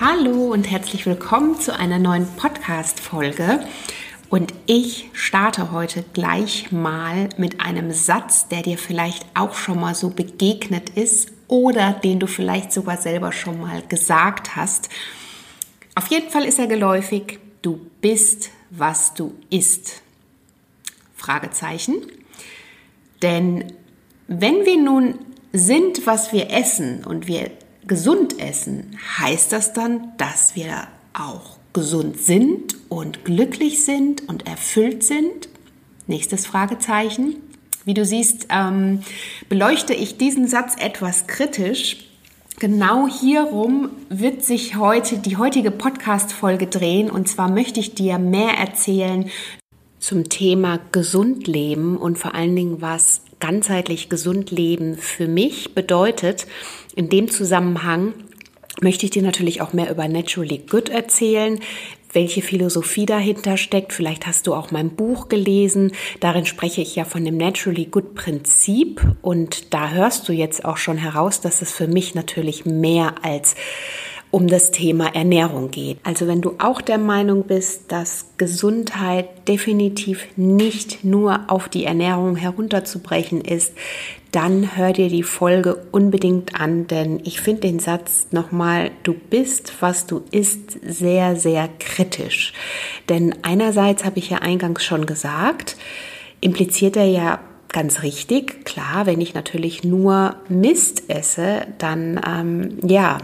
Hallo 0.00 0.52
und 0.52 0.68
herzlich 0.68 1.06
willkommen 1.06 1.60
zu 1.60 1.78
einer 1.78 2.00
neuen 2.00 2.26
Podcast-Folge. 2.36 3.64
Und 4.30 4.52
ich 4.66 5.10
starte 5.12 5.70
heute 5.70 6.04
gleich 6.12 6.72
mal 6.72 7.28
mit 7.36 7.60
einem 7.60 7.92
Satz, 7.92 8.48
der 8.48 8.62
dir 8.62 8.76
vielleicht 8.76 9.24
auch 9.34 9.54
schon 9.54 9.78
mal 9.78 9.94
so 9.94 10.10
begegnet 10.10 10.90
ist 10.90 11.30
oder 11.46 11.92
den 11.92 12.18
du 12.18 12.26
vielleicht 12.26 12.72
sogar 12.72 12.96
selber 12.96 13.30
schon 13.30 13.60
mal 13.60 13.82
gesagt 13.82 14.56
hast. 14.56 14.88
Auf 15.94 16.08
jeden 16.08 16.30
Fall 16.30 16.46
ist 16.46 16.58
er 16.58 16.66
geläufig. 16.66 17.38
Du 17.60 17.78
bist, 18.00 18.50
was 18.70 19.14
du 19.14 19.34
isst. 19.50 20.01
Fragezeichen. 21.22 21.94
Denn 23.22 23.72
wenn 24.26 24.64
wir 24.66 24.80
nun 24.80 25.18
sind, 25.52 26.06
was 26.06 26.32
wir 26.32 26.50
essen 26.50 27.04
und 27.04 27.26
wir 27.26 27.50
gesund 27.86 28.40
essen, 28.40 28.98
heißt 29.18 29.52
das 29.52 29.72
dann, 29.72 30.12
dass 30.16 30.56
wir 30.56 30.88
auch 31.12 31.58
gesund 31.72 32.18
sind 32.18 32.76
und 32.88 33.24
glücklich 33.24 33.84
sind 33.84 34.28
und 34.28 34.46
erfüllt 34.46 35.04
sind? 35.04 35.48
Nächstes 36.06 36.46
Fragezeichen. 36.46 37.36
Wie 37.84 37.94
du 37.94 38.04
siehst, 38.04 38.46
ähm, 38.50 39.02
beleuchte 39.48 39.94
ich 39.94 40.16
diesen 40.16 40.46
Satz 40.48 40.74
etwas 40.78 41.26
kritisch. 41.26 42.08
Genau 42.58 43.08
hierum 43.08 43.90
wird 44.08 44.44
sich 44.44 44.76
heute 44.76 45.18
die 45.18 45.36
heutige 45.36 45.70
Podcast-Folge 45.70 46.66
drehen. 46.66 47.10
Und 47.10 47.28
zwar 47.28 47.50
möchte 47.50 47.80
ich 47.80 47.94
dir 47.94 48.18
mehr 48.18 48.54
erzählen 48.54 49.30
zum 50.02 50.28
Thema 50.28 50.80
gesund 50.90 51.46
leben 51.46 51.96
und 51.96 52.18
vor 52.18 52.34
allen 52.34 52.56
Dingen, 52.56 52.82
was 52.82 53.22
ganzheitlich 53.38 54.08
gesund 54.08 54.50
leben 54.50 54.96
für 54.98 55.28
mich 55.28 55.74
bedeutet. 55.74 56.46
In 56.96 57.08
dem 57.08 57.30
Zusammenhang 57.30 58.12
möchte 58.80 59.06
ich 59.06 59.10
dir 59.10 59.22
natürlich 59.22 59.60
auch 59.62 59.72
mehr 59.72 59.90
über 59.90 60.08
Naturally 60.08 60.58
Good 60.68 60.88
erzählen, 60.88 61.60
welche 62.12 62.42
Philosophie 62.42 63.06
dahinter 63.06 63.56
steckt. 63.56 63.92
Vielleicht 63.92 64.26
hast 64.26 64.48
du 64.48 64.54
auch 64.54 64.72
mein 64.72 64.90
Buch 64.90 65.28
gelesen. 65.28 65.92
Darin 66.18 66.46
spreche 66.46 66.80
ich 66.80 66.96
ja 66.96 67.04
von 67.04 67.24
dem 67.24 67.36
Naturally 67.36 67.86
Good 67.86 68.14
Prinzip 68.14 69.00
und 69.22 69.72
da 69.72 69.90
hörst 69.90 70.28
du 70.28 70.32
jetzt 70.32 70.64
auch 70.64 70.78
schon 70.78 70.98
heraus, 70.98 71.40
dass 71.40 71.62
es 71.62 71.70
für 71.72 71.86
mich 71.86 72.16
natürlich 72.16 72.66
mehr 72.66 73.14
als 73.22 73.54
um 74.32 74.48
das 74.48 74.70
Thema 74.70 75.14
Ernährung 75.14 75.70
geht. 75.70 75.98
Also 76.04 76.26
wenn 76.26 76.40
du 76.40 76.54
auch 76.58 76.80
der 76.80 76.96
Meinung 76.96 77.44
bist, 77.44 77.92
dass 77.92 78.24
Gesundheit 78.38 79.46
definitiv 79.46 80.26
nicht 80.36 81.04
nur 81.04 81.40
auf 81.48 81.68
die 81.68 81.84
Ernährung 81.84 82.36
herunterzubrechen 82.36 83.42
ist, 83.42 83.74
dann 84.32 84.74
hör 84.74 84.94
dir 84.94 85.10
die 85.10 85.22
Folge 85.22 85.76
unbedingt 85.92 86.58
an, 86.58 86.86
denn 86.86 87.20
ich 87.24 87.42
finde 87.42 87.60
den 87.60 87.78
Satz 87.78 88.28
nochmal, 88.30 88.90
du 89.02 89.12
bist, 89.12 89.74
was 89.80 90.06
du 90.06 90.22
isst, 90.30 90.78
sehr, 90.82 91.36
sehr 91.36 91.68
kritisch. 91.78 92.54
Denn 93.10 93.34
einerseits 93.42 94.06
habe 94.06 94.18
ich 94.18 94.30
ja 94.30 94.38
eingangs 94.38 94.82
schon 94.82 95.04
gesagt, 95.04 95.76
impliziert 96.40 96.96
er 96.96 97.04
ja 97.04 97.40
ganz 97.68 98.02
richtig, 98.02 98.64
klar, 98.64 99.04
wenn 99.04 99.20
ich 99.20 99.34
natürlich 99.34 99.84
nur 99.84 100.36
Mist 100.48 101.04
esse, 101.08 101.66
dann 101.76 102.18
ähm, 102.26 102.78
ja, 102.82 103.18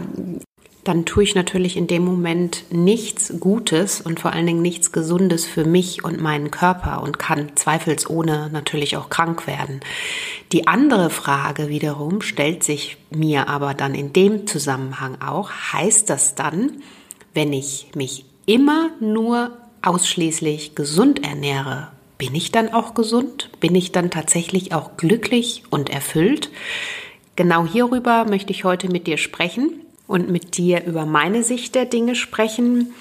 dann 0.83 1.05
tue 1.05 1.23
ich 1.23 1.35
natürlich 1.35 1.75
in 1.75 1.87
dem 1.87 2.05
Moment 2.05 2.63
nichts 2.71 3.33
Gutes 3.39 3.99
und 3.99 4.19
vor 4.19 4.31
allen 4.31 4.45
Dingen 4.45 4.61
nichts 4.61 4.91
Gesundes 4.91 5.45
für 5.45 5.65
mich 5.65 6.03
und 6.03 6.21
meinen 6.21 6.51
Körper 6.51 7.03
und 7.03 7.19
kann 7.19 7.51
zweifelsohne 7.55 8.49
natürlich 8.51 8.95
auch 8.95 9.09
krank 9.09 9.45
werden. 9.45 9.81
Die 10.51 10.67
andere 10.67 11.09
Frage 11.09 11.67
wiederum 11.67 12.21
stellt 12.21 12.63
sich 12.63 12.97
mir 13.09 13.49
aber 13.49 13.73
dann 13.73 13.93
in 13.93 14.13
dem 14.13 14.47
Zusammenhang 14.47 15.21
auch, 15.21 15.51
heißt 15.51 16.09
das 16.09 16.35
dann, 16.35 16.81
wenn 17.33 17.51
ich 17.51 17.87
mich 17.93 18.25
immer 18.45 18.89
nur 18.99 19.51
ausschließlich 19.81 20.75
gesund 20.75 21.23
ernähre, 21.23 21.89
bin 22.17 22.35
ich 22.35 22.51
dann 22.51 22.73
auch 22.73 22.95
gesund? 22.95 23.49
Bin 23.61 23.75
ich 23.75 23.93
dann 23.93 24.11
tatsächlich 24.11 24.73
auch 24.73 24.97
glücklich 24.97 25.63
und 25.69 25.89
erfüllt? 25.89 26.49
Genau 27.37 27.65
hierüber 27.65 28.25
möchte 28.25 28.51
ich 28.51 28.65
heute 28.65 28.89
mit 28.89 29.07
dir 29.07 29.17
sprechen 29.17 29.85
und 30.09 30.27
mit 30.27 30.57
dir 30.57 30.85
über 30.85 31.05
meine 31.05 31.43
Sicht 31.43 31.75
der 31.75 31.85
Dinge 31.85 32.15
sprechen, 32.15 32.95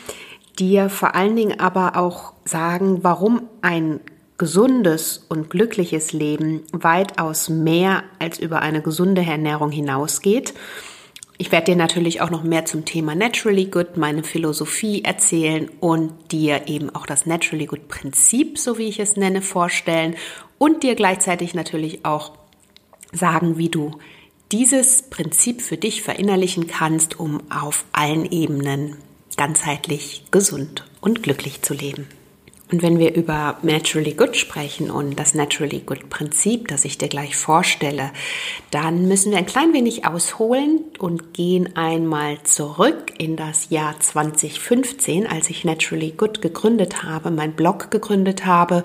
dir 0.58 0.90
vor 0.90 1.14
allen 1.14 1.36
Dingen 1.36 1.58
aber 1.58 1.96
auch 1.96 2.34
sagen, 2.44 2.98
warum 3.02 3.48
ein 3.62 4.00
gesundes 4.36 5.24
und 5.30 5.48
glückliches 5.48 6.12
Leben 6.12 6.64
weitaus 6.70 7.48
mehr 7.48 8.04
als 8.18 8.38
über 8.38 8.60
eine 8.60 8.82
gesunde 8.82 9.22
Ernährung 9.22 9.70
hinausgeht. 9.70 10.52
Ich 11.38 11.50
werde 11.50 11.72
dir 11.72 11.76
natürlich 11.76 12.20
auch 12.20 12.30
noch 12.30 12.44
mehr 12.44 12.66
zum 12.66 12.84
Thema 12.84 13.14
Naturally 13.14 13.64
Good, 13.64 13.96
meine 13.96 14.22
Philosophie 14.22 15.02
erzählen 15.02 15.70
und 15.80 16.12
dir 16.30 16.68
eben 16.68 16.94
auch 16.94 17.06
das 17.06 17.24
Naturally 17.24 17.66
Good 17.66 17.88
Prinzip, 17.88 18.58
so 18.58 18.76
wie 18.76 18.88
ich 18.88 19.00
es 19.00 19.16
nenne, 19.16 19.40
vorstellen 19.40 20.14
und 20.58 20.82
dir 20.82 20.94
gleichzeitig 20.94 21.54
natürlich 21.54 22.04
auch 22.04 22.32
sagen, 23.12 23.56
wie 23.56 23.70
du 23.70 23.92
dieses 24.52 25.02
Prinzip 25.02 25.62
für 25.62 25.76
dich 25.76 26.02
verinnerlichen 26.02 26.66
kannst, 26.66 27.20
um 27.20 27.42
auf 27.50 27.84
allen 27.92 28.30
Ebenen 28.30 28.96
ganzheitlich 29.36 30.24
gesund 30.30 30.84
und 31.00 31.22
glücklich 31.22 31.62
zu 31.62 31.74
leben. 31.74 32.06
Und 32.70 32.82
wenn 32.82 32.98
wir 32.98 33.14
über 33.14 33.56
Naturally 33.62 34.12
Good 34.12 34.36
sprechen 34.36 34.90
und 34.90 35.18
das 35.18 35.34
Naturally 35.34 35.80
Good 35.80 36.10
Prinzip, 36.10 36.68
das 36.68 36.84
ich 36.84 36.98
dir 36.98 37.08
gleich 37.08 37.34
vorstelle, 37.34 38.10
dann 38.70 39.08
müssen 39.08 39.30
wir 39.30 39.38
ein 39.38 39.46
klein 39.46 39.72
wenig 39.72 40.04
ausholen 40.04 40.80
und 40.98 41.32
gehen 41.32 41.76
einmal 41.76 42.42
zurück 42.42 43.14
in 43.16 43.36
das 43.36 43.70
Jahr 43.70 43.98
2015, 43.98 45.26
als 45.26 45.48
ich 45.48 45.64
Naturally 45.64 46.12
Good 46.14 46.42
gegründet 46.42 47.02
habe, 47.02 47.30
mein 47.30 47.54
Blog 47.54 47.90
gegründet 47.90 48.44
habe 48.44 48.84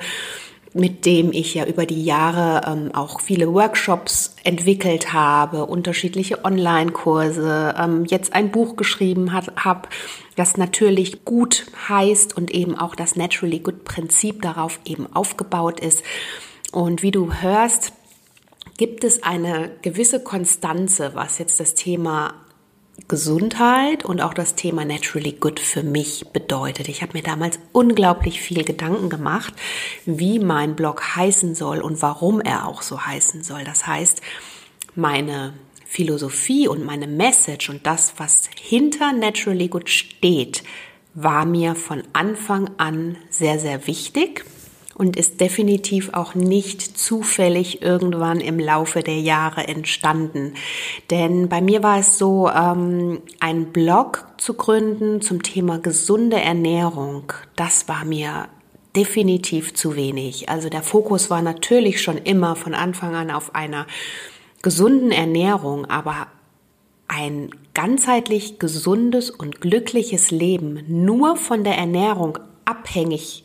mit 0.73 1.05
dem 1.05 1.31
ich 1.31 1.53
ja 1.53 1.65
über 1.65 1.85
die 1.85 2.03
Jahre 2.03 2.61
ähm, 2.67 2.95
auch 2.95 3.21
viele 3.21 3.53
Workshops 3.53 4.35
entwickelt 4.43 5.13
habe, 5.13 5.65
unterschiedliche 5.65 6.43
Online-Kurse, 6.43 7.75
ähm, 7.77 8.05
jetzt 8.05 8.33
ein 8.33 8.51
Buch 8.51 8.75
geschrieben 8.75 9.33
habe, 9.33 9.87
das 10.35 10.57
natürlich 10.57 11.25
gut 11.25 11.67
heißt 11.87 12.35
und 12.35 12.51
eben 12.51 12.77
auch 12.77 12.95
das 12.95 13.15
Naturally 13.15 13.59
Good 13.59 13.83
Prinzip 13.83 14.41
darauf 14.41 14.79
eben 14.85 15.13
aufgebaut 15.13 15.79
ist. 15.79 16.03
Und 16.71 17.03
wie 17.03 17.11
du 17.11 17.31
hörst, 17.33 17.93
gibt 18.77 19.03
es 19.03 19.21
eine 19.21 19.69
gewisse 19.83 20.23
Konstanze, 20.23 21.11
was 21.13 21.37
jetzt 21.37 21.59
das 21.59 21.75
Thema 21.75 22.33
Gesundheit 23.07 24.05
und 24.05 24.21
auch 24.21 24.33
das 24.33 24.55
Thema 24.55 24.85
Naturally 24.85 25.33
Good 25.33 25.59
für 25.59 25.83
mich 25.83 26.27
bedeutet. 26.31 26.89
Ich 26.89 27.01
habe 27.01 27.13
mir 27.13 27.23
damals 27.23 27.59
unglaublich 27.71 28.39
viel 28.39 28.63
Gedanken 28.63 29.09
gemacht, 29.09 29.53
wie 30.05 30.39
mein 30.39 30.75
Blog 30.75 31.15
heißen 31.15 31.55
soll 31.55 31.81
und 31.81 32.01
warum 32.01 32.39
er 32.39 32.67
auch 32.67 32.81
so 32.81 33.05
heißen 33.05 33.43
soll. 33.43 33.63
Das 33.63 33.87
heißt, 33.87 34.21
meine 34.95 35.53
Philosophie 35.85 36.67
und 36.67 36.85
meine 36.85 37.07
Message 37.07 37.69
und 37.69 37.85
das, 37.85 38.13
was 38.17 38.49
hinter 38.59 39.11
Naturally 39.11 39.67
Good 39.67 39.89
steht, 39.89 40.63
war 41.13 41.45
mir 41.45 41.75
von 41.75 42.03
Anfang 42.13 42.69
an 42.77 43.17
sehr, 43.29 43.59
sehr 43.59 43.85
wichtig 43.85 44.45
und 44.95 45.15
ist 45.17 45.41
definitiv 45.41 46.13
auch 46.13 46.35
nicht 46.35 46.97
zufällig 46.97 47.81
irgendwann 47.81 48.39
im 48.39 48.59
Laufe 48.59 49.01
der 49.01 49.19
Jahre 49.19 49.67
entstanden. 49.67 50.53
Denn 51.09 51.49
bei 51.49 51.61
mir 51.61 51.83
war 51.83 51.99
es 51.99 52.17
so, 52.17 52.49
ähm, 52.49 53.21
einen 53.39 53.71
Blog 53.71 54.25
zu 54.37 54.53
gründen 54.53 55.21
zum 55.21 55.41
Thema 55.41 55.79
gesunde 55.79 56.39
Ernährung, 56.39 57.33
das 57.55 57.87
war 57.87 58.05
mir 58.05 58.47
definitiv 58.95 59.73
zu 59.73 59.95
wenig. 59.95 60.49
Also 60.49 60.69
der 60.69 60.83
Fokus 60.83 61.29
war 61.29 61.41
natürlich 61.41 62.01
schon 62.01 62.17
immer 62.17 62.55
von 62.55 62.75
Anfang 62.75 63.15
an 63.15 63.31
auf 63.31 63.55
einer 63.55 63.87
gesunden 64.61 65.11
Ernährung, 65.11 65.85
aber 65.85 66.27
ein 67.07 67.49
ganzheitlich 67.73 68.59
gesundes 68.59 69.29
und 69.29 69.61
glückliches 69.61 70.31
Leben 70.31 70.83
nur 70.87 71.37
von 71.37 71.63
der 71.63 71.75
Ernährung 71.75 72.37
abhängig 72.65 73.42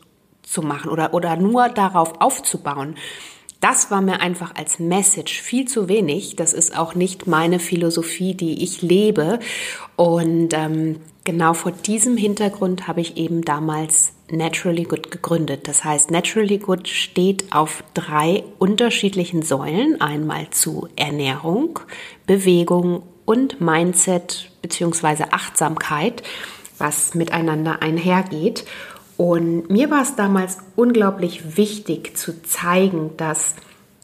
zu 0.48 0.62
machen 0.62 0.90
oder, 0.90 1.14
oder 1.14 1.36
nur 1.36 1.68
darauf 1.68 2.20
aufzubauen. 2.20 2.96
Das 3.60 3.90
war 3.90 4.00
mir 4.00 4.20
einfach 4.20 4.54
als 4.54 4.78
Message 4.78 5.40
viel 5.42 5.66
zu 5.66 5.88
wenig. 5.88 6.36
Das 6.36 6.52
ist 6.52 6.78
auch 6.78 6.94
nicht 6.94 7.26
meine 7.26 7.58
Philosophie, 7.58 8.34
die 8.34 8.62
ich 8.62 8.82
lebe. 8.82 9.40
Und 9.96 10.54
ähm, 10.54 11.00
genau 11.24 11.54
vor 11.54 11.72
diesem 11.72 12.16
Hintergrund 12.16 12.86
habe 12.86 13.00
ich 13.00 13.16
eben 13.16 13.42
damals 13.42 14.12
Naturally 14.30 14.84
Good 14.84 15.10
gegründet. 15.10 15.66
Das 15.66 15.82
heißt, 15.84 16.10
Naturally 16.10 16.58
Good 16.58 16.86
steht 16.86 17.52
auf 17.52 17.82
drei 17.94 18.44
unterschiedlichen 18.58 19.42
Säulen. 19.42 20.00
Einmal 20.00 20.50
zu 20.50 20.88
Ernährung, 20.94 21.80
Bewegung 22.26 23.02
und 23.24 23.60
Mindset 23.60 24.52
bzw. 24.62 25.24
Achtsamkeit, 25.32 26.22
was 26.78 27.14
miteinander 27.14 27.82
einhergeht. 27.82 28.64
Und 29.18 29.68
mir 29.68 29.90
war 29.90 30.02
es 30.02 30.14
damals 30.14 30.58
unglaublich 30.76 31.56
wichtig 31.56 32.16
zu 32.16 32.40
zeigen, 32.44 33.10
dass 33.16 33.56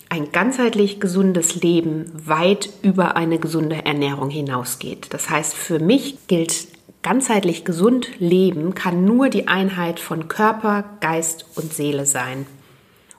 ein 0.08 0.32
ganzheitlich 0.32 0.98
gesundes 0.98 1.54
Leben 1.54 2.10
weit 2.12 2.68
über 2.82 3.16
eine 3.16 3.38
gesunde 3.38 3.86
Ernährung 3.86 4.28
hinausgeht. 4.28 5.14
Das 5.14 5.30
heißt, 5.30 5.54
für 5.54 5.78
mich 5.78 6.26
gilt 6.26 6.66
ganzheitlich 7.02 7.64
gesund 7.64 8.08
leben 8.18 8.74
kann 8.74 9.04
nur 9.04 9.28
die 9.28 9.46
Einheit 9.46 10.00
von 10.00 10.26
Körper, 10.26 10.84
Geist 11.00 11.46
und 11.54 11.72
Seele 11.72 12.06
sein. 12.06 12.46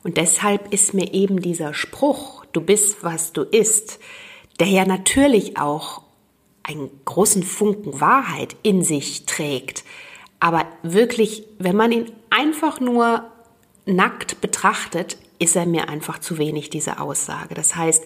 Und 0.04 0.18
deshalb 0.18 0.74
ist 0.74 0.94
mir 0.94 1.14
eben 1.14 1.40
dieser 1.40 1.74
Spruch, 1.74 2.44
du 2.52 2.60
bist, 2.60 3.04
was 3.04 3.32
du 3.32 3.44
isst, 3.44 4.00
der 4.60 4.68
ja 4.68 4.86
natürlich 4.86 5.58
auch 5.58 6.02
einen 6.62 6.90
großen 7.06 7.44
Funken 7.44 8.02
Wahrheit 8.02 8.58
in 8.64 8.84
sich 8.84 9.26
trägt, 9.26 9.86
aber 10.40 10.66
wirklich, 10.84 11.44
wenn 11.60 11.76
man 11.76 11.92
ihn 11.92 12.12
einfach 12.30 12.80
nur 12.80 13.26
nackt 13.86 14.42
betrachtet, 14.42 15.18
ist 15.40 15.56
er 15.56 15.66
mir 15.66 15.90
einfach 15.90 16.20
zu 16.20 16.38
wenig, 16.38 16.70
diese 16.70 17.00
Aussage. 17.00 17.56
Das 17.56 17.76
heißt, 17.76 18.04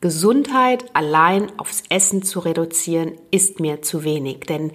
Gesundheit 0.00 0.84
allein 0.94 1.58
aufs 1.58 1.82
Essen 1.88 2.22
zu 2.22 2.40
reduzieren, 2.40 3.12
ist 3.30 3.60
mir 3.60 3.82
zu 3.82 4.04
wenig. 4.04 4.40
Denn 4.40 4.72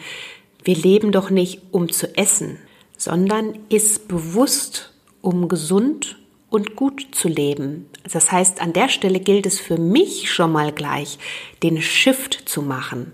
wir 0.63 0.75
leben 0.75 1.11
doch 1.11 1.29
nicht, 1.29 1.61
um 1.71 1.91
zu 1.91 2.17
essen, 2.17 2.57
sondern 2.97 3.59
ist 3.69 4.07
bewusst, 4.07 4.93
um 5.21 5.47
gesund 5.47 6.19
und 6.49 6.75
gut 6.75 7.07
zu 7.11 7.27
leben. 7.27 7.89
Das 8.11 8.31
heißt, 8.31 8.61
an 8.61 8.73
der 8.73 8.89
Stelle 8.89 9.19
gilt 9.19 9.45
es 9.45 9.59
für 9.59 9.77
mich 9.77 10.31
schon 10.31 10.51
mal 10.51 10.71
gleich, 10.71 11.17
den 11.63 11.81
Shift 11.81 12.33
zu 12.45 12.61
machen. 12.61 13.13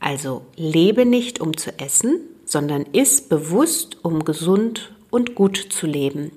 Also 0.00 0.42
lebe 0.56 1.04
nicht, 1.04 1.40
um 1.40 1.56
zu 1.56 1.76
essen, 1.78 2.20
sondern 2.48 2.84
ist 2.92 3.28
bewusst, 3.28 3.98
um 4.02 4.24
gesund 4.24 4.92
und 5.10 5.34
gut 5.34 5.56
zu 5.70 5.86
leben. 5.86 6.32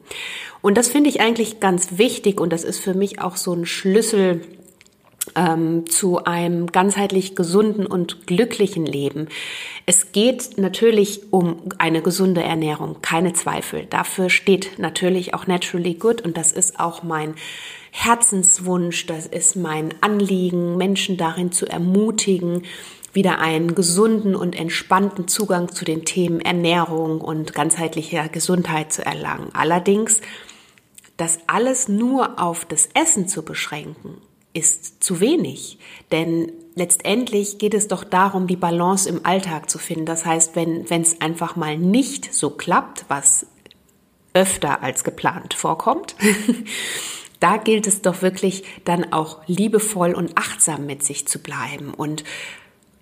Und 0.61 0.77
das 0.77 0.89
finde 0.89 1.09
ich 1.09 1.21
eigentlich 1.21 1.59
ganz 1.59 1.97
wichtig 1.97 2.39
und 2.39 2.53
das 2.53 2.63
ist 2.63 2.79
für 2.79 2.93
mich 2.93 3.19
auch 3.21 3.37
so 3.37 3.53
ein 3.53 3.65
Schlüssel 3.65 4.41
ähm, 5.35 5.89
zu 5.89 6.23
einem 6.23 6.67
ganzheitlich 6.67 7.35
gesunden 7.35 7.85
und 7.85 8.27
glücklichen 8.27 8.85
Leben. 8.85 9.27
Es 9.85 10.11
geht 10.11 10.57
natürlich 10.57 11.21
um 11.31 11.61
eine 11.77 12.01
gesunde 12.01 12.43
Ernährung, 12.43 12.97
keine 13.01 13.33
Zweifel. 13.33 13.85
Dafür 13.89 14.29
steht 14.29 14.77
natürlich 14.77 15.33
auch 15.33 15.47
Naturally 15.47 15.93
Good 15.93 16.21
und 16.21 16.37
das 16.37 16.51
ist 16.51 16.79
auch 16.79 17.03
mein 17.03 17.35
Herzenswunsch, 17.91 19.05
das 19.05 19.25
ist 19.25 19.55
mein 19.55 19.93
Anliegen, 20.01 20.77
Menschen 20.77 21.17
darin 21.17 21.51
zu 21.51 21.65
ermutigen, 21.65 22.63
wieder 23.13 23.39
einen 23.39 23.75
gesunden 23.75 24.35
und 24.35 24.55
entspannten 24.55 25.27
Zugang 25.27 25.71
zu 25.73 25.85
den 25.85 26.05
Themen 26.05 26.39
Ernährung 26.39 27.21
und 27.21 27.53
ganzheitlicher 27.53 28.29
Gesundheit 28.29 28.93
zu 28.93 29.05
erlangen. 29.05 29.49
Allerdings, 29.53 30.21
das 31.17 31.39
alles 31.47 31.87
nur 31.87 32.41
auf 32.41 32.65
das 32.65 32.89
Essen 32.93 33.27
zu 33.27 33.43
beschränken, 33.43 34.17
ist 34.53 35.03
zu 35.03 35.19
wenig. 35.19 35.77
Denn 36.11 36.51
letztendlich 36.75 37.57
geht 37.57 37.73
es 37.73 37.87
doch 37.87 38.03
darum, 38.03 38.47
die 38.47 38.55
Balance 38.55 39.07
im 39.07 39.25
Alltag 39.25 39.69
zu 39.69 39.77
finden. 39.77 40.05
Das 40.05 40.25
heißt, 40.25 40.55
wenn 40.55 40.85
es 40.89 41.21
einfach 41.21 41.55
mal 41.55 41.77
nicht 41.77 42.33
so 42.33 42.49
klappt, 42.49 43.05
was 43.07 43.45
öfter 44.33 44.81
als 44.81 45.03
geplant 45.03 45.53
vorkommt, 45.53 46.15
da 47.39 47.57
gilt 47.57 47.87
es 47.87 48.01
doch 48.01 48.21
wirklich 48.21 48.63
dann 48.85 49.11
auch 49.11 49.39
liebevoll 49.47 50.13
und 50.13 50.37
achtsam 50.37 50.85
mit 50.85 51.03
sich 51.03 51.27
zu 51.27 51.39
bleiben 51.39 51.93
und 51.93 52.23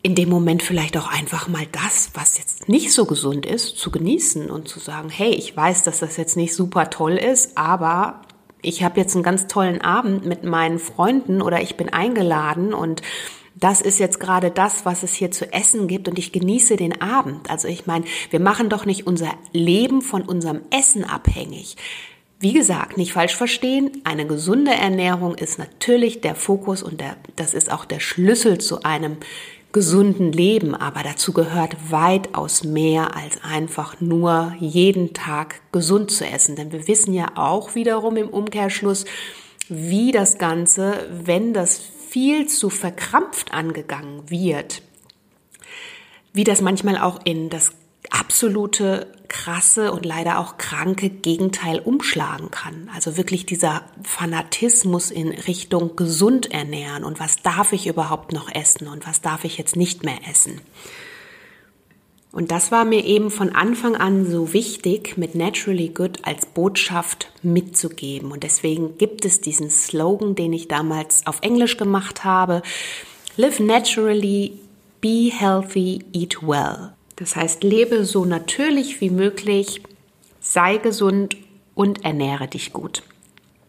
in 0.02 0.16
dem 0.16 0.30
Moment 0.30 0.64
vielleicht 0.64 0.96
auch 0.98 1.10
einfach 1.10 1.48
mal 1.48 1.66
das, 1.72 2.12
was 2.14 2.38
jetzt 2.38 2.70
nicht 2.70 2.94
so 2.94 3.06
gesund 3.06 3.46
ist, 3.46 3.78
zu 3.78 3.92
genießen 3.92 4.50
und 4.50 4.68
zu 4.68 4.80
sagen, 4.80 5.10
hey, 5.10 5.32
ich 5.32 5.56
weiß, 5.56 5.84
dass 5.84 6.00
das 6.00 6.16
jetzt 6.18 6.38
nicht 6.38 6.56
super 6.56 6.90
toll 6.90 7.18
ist, 7.18 7.58
aber 7.58 8.22
ich 8.62 8.84
habe 8.84 9.00
jetzt 9.00 9.16
einen 9.16 9.24
ganz 9.24 9.48
tollen 9.48 9.82
Abend 9.82 10.26
mit 10.26 10.44
meinen 10.44 10.80
Freunden 10.80 11.42
oder 11.42 11.62
ich 11.62 11.76
bin 11.76 11.90
eingeladen 11.90 12.74
und 12.74 13.02
das 13.56 13.82
ist 13.82 14.00
jetzt 14.00 14.22
gerade 14.22 14.52
das, 14.52 14.86
was 14.86 15.04
es 15.04 15.14
hier 15.14 15.32
zu 15.32 15.52
essen 15.52 15.88
gibt 15.88 16.08
und 16.08 16.18
ich 16.18 16.32
genieße 16.32 16.78
den 16.78 17.02
Abend. 17.02 17.50
Also 17.50 17.68
ich 17.68 17.86
meine, 17.86 18.06
wir 18.30 18.40
machen 18.40 18.70
doch 18.70 18.86
nicht 18.86 19.06
unser 19.06 19.34
Leben 19.52 20.02
von 20.02 20.22
unserem 20.22 20.62
Essen 20.72 21.04
abhängig. 21.04 21.76
Wie 22.40 22.54
gesagt, 22.54 22.96
nicht 22.96 23.12
falsch 23.12 23.36
verstehen, 23.36 24.02
eine 24.06 24.26
gesunde 24.26 24.72
Ernährung 24.72 25.36
ist 25.36 25.60
natürlich 25.60 26.22
der 26.22 26.36
Fokus 26.36 26.84
und 26.84 27.02
der, 27.02 27.18
das 27.36 27.54
ist 27.54 27.70
auch 27.70 27.84
der 27.84 28.00
Schlüssel 28.00 28.60
zu 28.60 28.84
einem 28.84 29.18
gesunden 29.72 30.32
Leben, 30.32 30.74
aber 30.74 31.04
dazu 31.04 31.32
gehört 31.32 31.92
weitaus 31.92 32.64
mehr 32.64 33.16
als 33.16 33.44
einfach 33.44 34.02
nur 34.02 34.54
jeden 34.60 35.14
Tag 35.14 35.62
gesund 35.72 36.12
zu 36.12 36.26
essen. 36.26 36.56
Denn 36.56 36.72
wir 36.72 36.88
wissen 36.88 37.14
ja 37.14 37.28
auch 37.36 37.76
wiederum 37.76 38.18
im 38.18 38.30
Umkehrschluss, 38.30 39.06
wie 39.68 40.12
das 40.12 40.40
Ganze, 40.40 41.08
wenn 41.12 41.54
das 41.54 41.78
viel 41.78 42.48
zu 42.48 42.72
verkrampft 42.72 43.54
angegangen 43.54 44.30
wird, 44.30 44.82
wie 46.34 46.44
das 46.44 46.62
manchmal 46.62 46.98
auch 46.98 47.20
in 47.24 47.50
das 47.50 47.72
absolute 48.10 49.08
krasse 49.28 49.92
und 49.92 50.06
leider 50.06 50.40
auch 50.40 50.58
kranke 50.58 51.10
Gegenteil 51.10 51.80
umschlagen 51.80 52.52
kann. 52.52 52.90
Also 52.94 53.16
wirklich 53.16 53.46
dieser 53.46 53.84
Fanatismus 54.04 55.12
in 55.12 55.30
Richtung 55.30 55.96
gesund 55.96 56.52
ernähren 56.52 57.04
und 57.04 57.20
was 57.20 57.42
darf 57.42 57.72
ich 57.72 57.88
überhaupt 57.88 58.34
noch 58.34 58.54
essen 58.54 58.88
und 58.88 59.08
was 59.08 59.22
darf 59.22 59.46
ich 59.46 59.58
jetzt 59.58 59.76
nicht 59.76 60.04
mehr 60.04 60.18
essen. 60.30 60.60
Und 62.32 62.52
das 62.52 62.72
war 62.72 62.86
mir 62.86 63.06
eben 63.06 63.32
von 63.32 63.56
Anfang 63.56 63.96
an 63.96 64.30
so 64.30 64.54
wichtig, 64.54 65.18
mit 65.18 65.34
Naturally 65.34 65.90
Good 65.90 66.28
als 66.28 66.46
Botschaft 66.46 67.32
mitzugeben. 67.42 68.32
Und 68.32 68.44
deswegen 68.44 69.00
gibt 69.00 69.26
es 69.26 69.42
diesen 69.42 69.72
Slogan, 69.72 70.36
den 70.36 70.54
ich 70.54 70.68
damals 70.68 71.26
auf 71.26 71.40
Englisch 71.42 71.78
gemacht 71.78 72.24
habe. 72.24 72.62
Live 73.36 73.60
naturally, 73.60 74.60
be 75.02 75.32
healthy, 75.32 76.04
eat 76.14 76.44
well. 76.44 76.94
Das 77.20 77.36
heißt, 77.36 77.64
lebe 77.64 78.06
so 78.06 78.24
natürlich 78.24 79.02
wie 79.02 79.10
möglich, 79.10 79.82
sei 80.40 80.78
gesund 80.78 81.36
und 81.76 82.06
ernähre 82.06 82.48
dich 82.48 82.72
gut. 82.72 83.04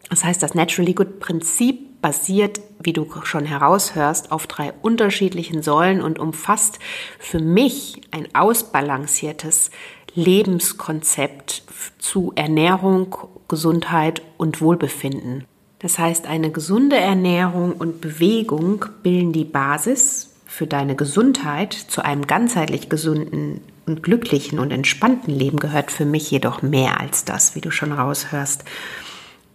Das 0.09 0.25
heißt, 0.25 0.40
das 0.40 0.54
Naturally 0.54 0.95
Good 0.95 1.19
Prinzip 1.19 2.00
basiert, 2.00 2.61
wie 2.80 2.92
du 2.92 3.09
schon 3.25 3.45
heraushörst, 3.45 4.30
auf 4.30 4.47
drei 4.47 4.73
unterschiedlichen 4.83 5.62
Säulen 5.62 6.00
und 6.00 6.21
umfasst 6.21 6.78
für 7.19 7.40
mich 7.40 8.00
ein 8.12 8.33
ausbalanciertes 8.37 9.73
Lebenskonzept 10.14 11.64
zu 11.99 12.33
Ernährung, 12.37 13.16
Gesundheit 13.49 14.23
und 14.38 14.61
Wohlbefinden. 14.61 15.45
Das 15.80 15.99
heißt, 15.99 16.26
eine 16.26 16.52
gesunde 16.52 16.97
Ernährung 16.97 17.73
und 17.73 18.00
Bewegung 18.00 18.85
bilden 19.02 19.33
die 19.33 19.45
Basis 19.45 20.30
für 20.50 20.66
deine 20.66 20.97
Gesundheit 20.97 21.73
zu 21.73 22.04
einem 22.04 22.26
ganzheitlich 22.26 22.88
gesunden 22.88 23.61
und 23.87 24.02
glücklichen 24.02 24.59
und 24.59 24.73
entspannten 24.73 25.33
Leben 25.33 25.59
gehört 25.61 25.92
für 25.92 26.04
mich 26.04 26.28
jedoch 26.28 26.61
mehr 26.61 27.00
als 27.00 27.25
das, 27.25 27.54
wie 27.54 27.61
du 27.61 27.71
schon 27.71 27.92
raushörst. 27.92 28.64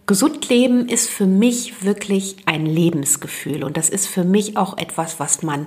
Gesund 0.06 0.48
leben 0.48 0.88
ist 0.88 1.10
für 1.10 1.26
mich 1.26 1.84
wirklich 1.84 2.36
ein 2.46 2.64
Lebensgefühl 2.64 3.62
und 3.62 3.76
das 3.76 3.90
ist 3.90 4.06
für 4.06 4.24
mich 4.24 4.56
auch 4.56 4.78
etwas, 4.78 5.20
was 5.20 5.42
man 5.42 5.66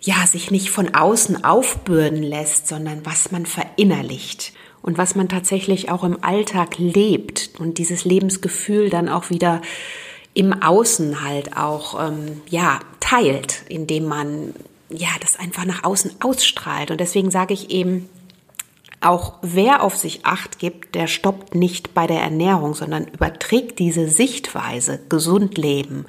ja 0.00 0.24
sich 0.28 0.52
nicht 0.52 0.70
von 0.70 0.94
außen 0.94 1.42
aufbürden 1.44 2.22
lässt, 2.22 2.68
sondern 2.68 3.04
was 3.04 3.32
man 3.32 3.46
verinnerlicht 3.46 4.52
und 4.80 4.96
was 4.96 5.16
man 5.16 5.28
tatsächlich 5.28 5.90
auch 5.90 6.04
im 6.04 6.22
Alltag 6.22 6.78
lebt 6.78 7.50
und 7.58 7.78
dieses 7.78 8.04
Lebensgefühl 8.04 8.90
dann 8.90 9.08
auch 9.08 9.28
wieder 9.28 9.60
im 10.36 10.52
Außen 10.62 11.24
halt 11.24 11.56
auch 11.56 12.08
ähm, 12.08 12.42
ja 12.46 12.80
teilt, 13.00 13.62
indem 13.70 14.04
man 14.04 14.52
ja 14.90 15.08
das 15.20 15.38
einfach 15.38 15.64
nach 15.64 15.82
außen 15.82 16.16
ausstrahlt. 16.20 16.90
Und 16.90 17.00
deswegen 17.00 17.30
sage 17.30 17.54
ich 17.54 17.70
eben, 17.70 18.06
auch 19.00 19.34
wer 19.40 19.82
auf 19.82 19.96
sich 19.96 20.26
acht 20.26 20.58
gibt, 20.58 20.94
der 20.94 21.06
stoppt 21.06 21.54
nicht 21.54 21.94
bei 21.94 22.06
der 22.06 22.20
Ernährung, 22.20 22.74
sondern 22.74 23.06
überträgt 23.06 23.78
diese 23.78 24.08
Sichtweise, 24.08 25.00
gesund 25.08 25.56
leben, 25.56 26.04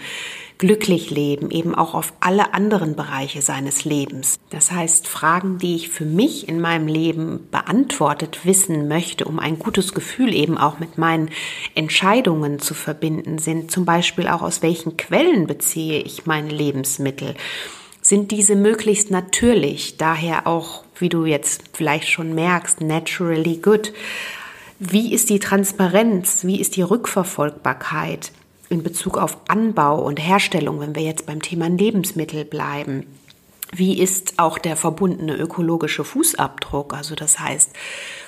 glücklich 0.58 1.10
leben, 1.10 1.52
eben 1.52 1.76
auch 1.76 1.94
auf 1.94 2.14
alle 2.20 2.54
anderen 2.54 2.96
Bereiche 2.96 3.42
seines 3.42 3.86
Lebens. 3.86 4.40
Das 4.50 4.72
heißt, 4.72 5.08
Fragen, 5.08 5.58
die 5.58 5.76
ich 5.76 5.90
für 5.90 6.06
mich 6.06 6.48
in 6.48 6.60
meinem 6.60 6.88
Leben 6.88 7.48
beantwortet 7.52 8.46
wissen 8.46 8.88
möchte, 8.88 9.26
um 9.26 9.40
ein 9.40 9.60
gutes 9.60 9.94
Gefühl 9.94 10.34
eben 10.34 10.58
auch 10.58 10.80
mit 10.80 10.98
meinen 10.98 11.30
Entscheidungen 11.76 12.60
zu 12.60 12.74
verbinden, 12.74 13.38
sind 13.38 13.72
zum 13.72 13.86
Beispiel 13.86 14.28
auch 14.28 14.42
aus 14.42 14.62
welchen 14.62 14.98
Quellen 14.98 15.48
beziehe 15.48 16.02
ich 16.02 16.26
meine 16.26 16.50
Lebensmittel 16.50 17.36
sind 18.08 18.32
diese 18.32 18.56
möglichst 18.56 19.12
natürlich, 19.12 19.98
daher 19.98 20.48
auch, 20.48 20.84
wie 20.98 21.10
du 21.10 21.26
jetzt 21.26 21.64
vielleicht 21.74 22.08
schon 22.08 22.34
merkst, 22.34 22.80
naturally 22.80 23.58
good. 23.58 23.92
Wie 24.80 25.14
ist 25.14 25.30
die 25.30 25.40
Transparenz? 25.40 26.46
Wie 26.46 26.62
ist 26.62 26.78
die 26.78 26.84
Rückverfolgbarkeit 26.84 28.32
in 28.70 28.84
Bezug 28.84 29.18
auf 29.18 29.38
Anbau 29.48 30.04
und 30.04 30.18
Herstellung, 30.18 30.80
wenn 30.80 30.96
wir 30.96 31.04
jetzt 31.04 31.26
beim 31.26 31.42
Thema 31.42 31.70
Lebensmittel 31.70 32.46
bleiben? 32.46 33.06
Wie 33.74 34.00
ist 34.00 34.40
auch 34.40 34.58
der 34.58 34.78
verbundene 34.78 35.36
ökologische 35.36 36.04
Fußabdruck? 36.04 36.94
Also 36.94 37.16
das 37.16 37.40
heißt, 37.40 37.72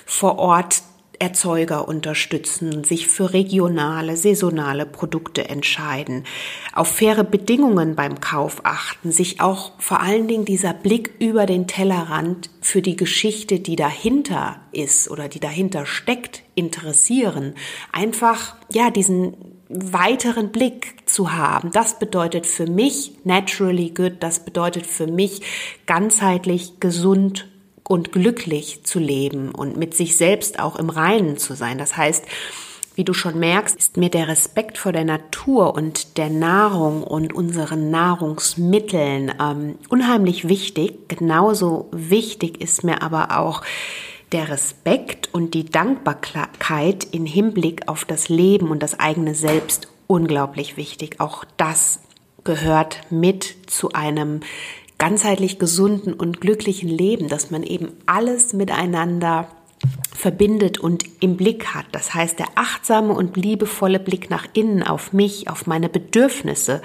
vor 0.04 0.38
Ort 0.38 0.82
Erzeuger 1.20 1.86
unterstützen, 1.86 2.82
sich 2.82 3.06
für 3.06 3.34
regionale, 3.34 4.16
saisonale 4.16 4.86
Produkte 4.86 5.50
entscheiden, 5.50 6.24
auf 6.72 6.88
faire 6.88 7.24
Bedingungen 7.24 7.94
beim 7.94 8.20
Kauf 8.20 8.62
achten, 8.64 9.12
sich 9.12 9.38
auch 9.38 9.72
vor 9.78 10.00
allen 10.00 10.28
Dingen 10.28 10.46
dieser 10.46 10.72
Blick 10.72 11.12
über 11.18 11.44
den 11.44 11.66
Tellerrand 11.66 12.48
für 12.62 12.80
die 12.80 12.96
Geschichte, 12.96 13.60
die 13.60 13.76
dahinter 13.76 14.62
ist 14.72 15.10
oder 15.10 15.28
die 15.28 15.40
dahinter 15.40 15.84
steckt, 15.84 16.42
interessieren. 16.54 17.54
Einfach, 17.92 18.56
ja, 18.72 18.90
diesen 18.90 19.59
weiteren 19.70 20.50
Blick 20.50 20.94
zu 21.06 21.32
haben. 21.32 21.70
Das 21.72 21.98
bedeutet 21.98 22.46
für 22.46 22.66
mich 22.66 23.12
naturally 23.24 23.90
good. 23.90 24.14
Das 24.20 24.44
bedeutet 24.44 24.86
für 24.86 25.06
mich 25.06 25.42
ganzheitlich 25.86 26.80
gesund 26.80 27.48
und 27.84 28.12
glücklich 28.12 28.84
zu 28.84 28.98
leben 28.98 29.52
und 29.52 29.76
mit 29.76 29.94
sich 29.94 30.16
selbst 30.16 30.58
auch 30.58 30.76
im 30.76 30.90
Reinen 30.90 31.38
zu 31.38 31.54
sein. 31.54 31.78
Das 31.78 31.96
heißt, 31.96 32.24
wie 32.96 33.04
du 33.04 33.14
schon 33.14 33.38
merkst, 33.38 33.78
ist 33.78 33.96
mir 33.96 34.10
der 34.10 34.28
Respekt 34.28 34.76
vor 34.76 34.92
der 34.92 35.04
Natur 35.04 35.74
und 35.74 36.18
der 36.18 36.28
Nahrung 36.28 37.02
und 37.04 37.32
unseren 37.32 37.90
Nahrungsmitteln 37.90 39.32
ähm, 39.40 39.78
unheimlich 39.88 40.48
wichtig. 40.48 41.08
Genauso 41.08 41.88
wichtig 41.92 42.60
ist 42.60 42.84
mir 42.84 43.02
aber 43.02 43.38
auch 43.38 43.62
der 44.32 44.48
Respekt 44.48 45.28
und 45.32 45.54
die 45.54 45.64
Dankbarkeit 45.64 47.06
im 47.12 47.26
Hinblick 47.26 47.88
auf 47.88 48.04
das 48.04 48.28
Leben 48.28 48.70
und 48.70 48.82
das 48.82 49.00
eigene 49.00 49.34
Selbst 49.34 49.88
unglaublich 50.06 50.76
wichtig. 50.76 51.20
Auch 51.20 51.44
das 51.56 52.00
gehört 52.44 53.00
mit 53.10 53.56
zu 53.66 53.92
einem 53.92 54.40
ganzheitlich 54.98 55.58
gesunden 55.58 56.12
und 56.12 56.40
glücklichen 56.40 56.88
Leben, 56.88 57.28
dass 57.28 57.50
man 57.50 57.62
eben 57.62 57.88
alles 58.06 58.52
miteinander 58.52 59.48
verbindet 60.14 60.78
und 60.78 61.04
im 61.20 61.36
Blick 61.36 61.74
hat. 61.74 61.86
Das 61.92 62.14
heißt, 62.14 62.38
der 62.38 62.48
achtsame 62.54 63.14
und 63.14 63.36
liebevolle 63.36 63.98
Blick 63.98 64.28
nach 64.28 64.46
innen 64.52 64.82
auf 64.82 65.12
mich, 65.12 65.48
auf 65.48 65.66
meine 65.66 65.88
Bedürfnisse, 65.88 66.82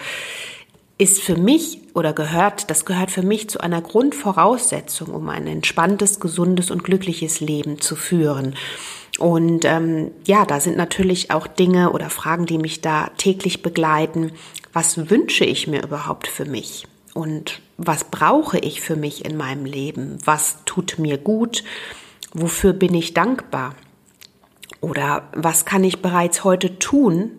ist 0.97 1.21
für 1.21 1.35
mich 1.35 1.81
oder 1.93 2.13
gehört, 2.13 2.69
das 2.69 2.85
gehört 2.85 3.11
für 3.11 3.21
mich 3.21 3.49
zu 3.49 3.59
einer 3.59 3.81
Grundvoraussetzung, 3.81 5.13
um 5.13 5.27
ein 5.29 5.47
entspanntes, 5.47 6.19
gesundes 6.19 6.71
und 6.71 6.83
glückliches 6.83 7.41
Leben 7.41 7.81
zu 7.81 7.95
führen. 7.95 8.55
Und 9.19 9.65
ähm, 9.65 10.11
ja, 10.25 10.45
da 10.45 10.59
sind 10.59 10.77
natürlich 10.77 11.31
auch 11.31 11.47
Dinge 11.47 11.91
oder 11.91 12.09
Fragen, 12.09 12.45
die 12.45 12.57
mich 12.57 12.81
da 12.81 13.09
täglich 13.17 13.61
begleiten. 13.61 14.31
Was 14.73 15.09
wünsche 15.09 15.45
ich 15.45 15.67
mir 15.67 15.83
überhaupt 15.83 16.27
für 16.27 16.45
mich? 16.45 16.85
Und 17.13 17.61
was 17.77 18.05
brauche 18.05 18.57
ich 18.57 18.81
für 18.81 18.95
mich 18.95 19.23
in 19.23 19.37
meinem 19.37 19.65
Leben? 19.65 20.17
Was 20.25 20.57
tut 20.65 20.99
mir 20.99 21.17
gut? 21.17 21.63
Wofür 22.33 22.73
bin 22.73 22.93
ich 22.93 23.13
dankbar? 23.13 23.75
Oder 24.81 25.29
was 25.33 25.65
kann 25.65 25.83
ich 25.85 26.01
bereits 26.01 26.43
heute 26.43 26.77
tun 26.77 27.31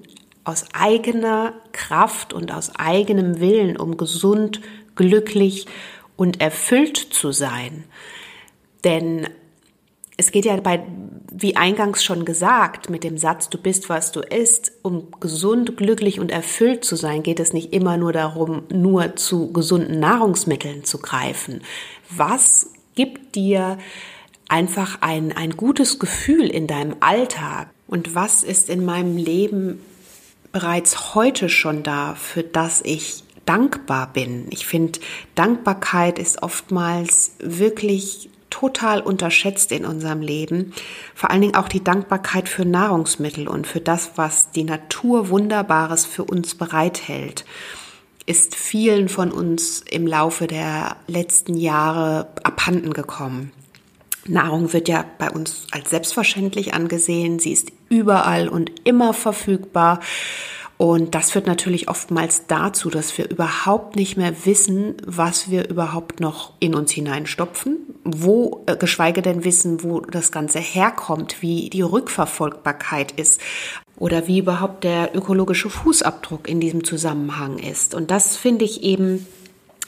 aus 0.46 0.64
eigener 0.72 1.54
Kraft 1.72 2.32
und 2.32 2.52
aus 2.52 2.70
eigenem 2.76 3.40
Willen, 3.40 3.76
um 3.76 3.96
gesund, 3.96 4.60
glücklich 4.94 5.66
und 6.16 6.40
erfüllt 6.40 6.96
zu 6.96 7.32
sein? 7.32 7.84
Denn 8.84 9.26
es 10.16 10.30
geht 10.30 10.44
ja 10.44 10.56
bei, 10.56 10.86
wie 11.32 11.56
eingangs 11.56 12.04
schon 12.04 12.24
gesagt, 12.24 12.88
mit 12.88 13.02
dem 13.02 13.18
Satz, 13.18 13.50
du 13.50 13.58
bist, 13.58 13.88
was 13.88 14.12
du 14.12 14.20
isst, 14.20 14.72
um 14.82 15.08
gesund, 15.18 15.76
glücklich 15.76 16.20
und 16.20 16.30
erfüllt 16.30 16.84
zu 16.84 16.94
sein, 16.94 17.24
geht 17.24 17.40
es 17.40 17.52
nicht 17.52 17.72
immer 17.72 17.96
nur 17.96 18.12
darum, 18.12 18.62
nur 18.70 19.16
zu 19.16 19.52
gesunden 19.52 19.98
Nahrungsmitteln 19.98 20.84
zu 20.84 20.98
greifen. 20.98 21.62
Was 22.08 22.70
gibt 22.94 23.34
dir 23.34 23.78
einfach 24.48 24.98
ein, 25.02 25.36
ein 25.36 25.56
gutes 25.56 25.98
Gefühl 25.98 26.46
in 26.46 26.68
deinem 26.68 26.94
Alltag? 27.00 27.68
Und 27.88 28.14
was 28.14 28.44
ist 28.44 28.70
in 28.70 28.84
meinem 28.84 29.16
Leben 29.16 29.80
bereits 30.56 31.14
heute 31.14 31.50
schon 31.50 31.82
da, 31.82 32.14
für 32.14 32.42
das 32.42 32.80
ich 32.82 33.24
dankbar 33.44 34.10
bin? 34.14 34.46
Ich 34.48 34.66
finde, 34.66 34.98
Dankbarkeit 35.34 36.18
ist 36.18 36.42
oftmals 36.42 37.32
wirklich 37.40 38.30
total 38.48 39.02
unterschätzt 39.02 39.70
in 39.70 39.84
unserem 39.84 40.22
Leben. 40.22 40.72
Vor 41.14 41.30
allen 41.30 41.42
Dingen 41.42 41.56
auch 41.56 41.68
die 41.68 41.84
Dankbarkeit 41.84 42.48
für 42.48 42.64
Nahrungsmittel 42.64 43.48
und 43.48 43.66
für 43.66 43.82
das, 43.82 44.12
was 44.16 44.50
die 44.50 44.64
Natur 44.64 45.28
Wunderbares 45.28 46.06
für 46.06 46.24
uns 46.24 46.54
bereithält, 46.54 47.44
ist 48.24 48.54
vielen 48.54 49.10
von 49.10 49.32
uns 49.32 49.82
im 49.82 50.06
Laufe 50.06 50.46
der 50.46 50.96
letzten 51.06 51.58
Jahre 51.58 52.28
abhanden 52.44 52.94
gekommen. 52.94 53.52
Nahrung 54.26 54.72
wird 54.72 54.88
ja 54.88 55.04
bei 55.18 55.30
uns 55.30 55.66
als 55.70 55.90
selbstverständlich 55.90 56.72
angesehen. 56.72 57.40
Sie 57.40 57.52
ist 57.52 57.72
überall 57.88 58.48
und 58.48 58.72
immer 58.84 59.12
verfügbar. 59.12 60.00
Und 60.78 61.14
das 61.14 61.30
führt 61.30 61.46
natürlich 61.46 61.88
oftmals 61.88 62.46
dazu, 62.48 62.90
dass 62.90 63.16
wir 63.16 63.30
überhaupt 63.30 63.96
nicht 63.96 64.18
mehr 64.18 64.44
wissen, 64.44 64.96
was 65.06 65.50
wir 65.50 65.68
überhaupt 65.70 66.20
noch 66.20 66.52
in 66.60 66.74
uns 66.74 66.92
hineinstopfen, 66.92 67.78
wo, 68.04 68.62
äh, 68.66 68.76
geschweige 68.76 69.22
denn 69.22 69.42
wissen, 69.44 69.82
wo 69.82 70.00
das 70.00 70.30
Ganze 70.32 70.58
herkommt, 70.58 71.40
wie 71.40 71.70
die 71.70 71.80
Rückverfolgbarkeit 71.80 73.12
ist 73.12 73.40
oder 73.96 74.26
wie 74.26 74.40
überhaupt 74.40 74.84
der 74.84 75.16
ökologische 75.16 75.70
Fußabdruck 75.70 76.46
in 76.46 76.60
diesem 76.60 76.84
Zusammenhang 76.84 77.58
ist. 77.58 77.94
Und 77.94 78.10
das 78.10 78.36
finde 78.36 78.66
ich 78.66 78.82
eben 78.82 79.26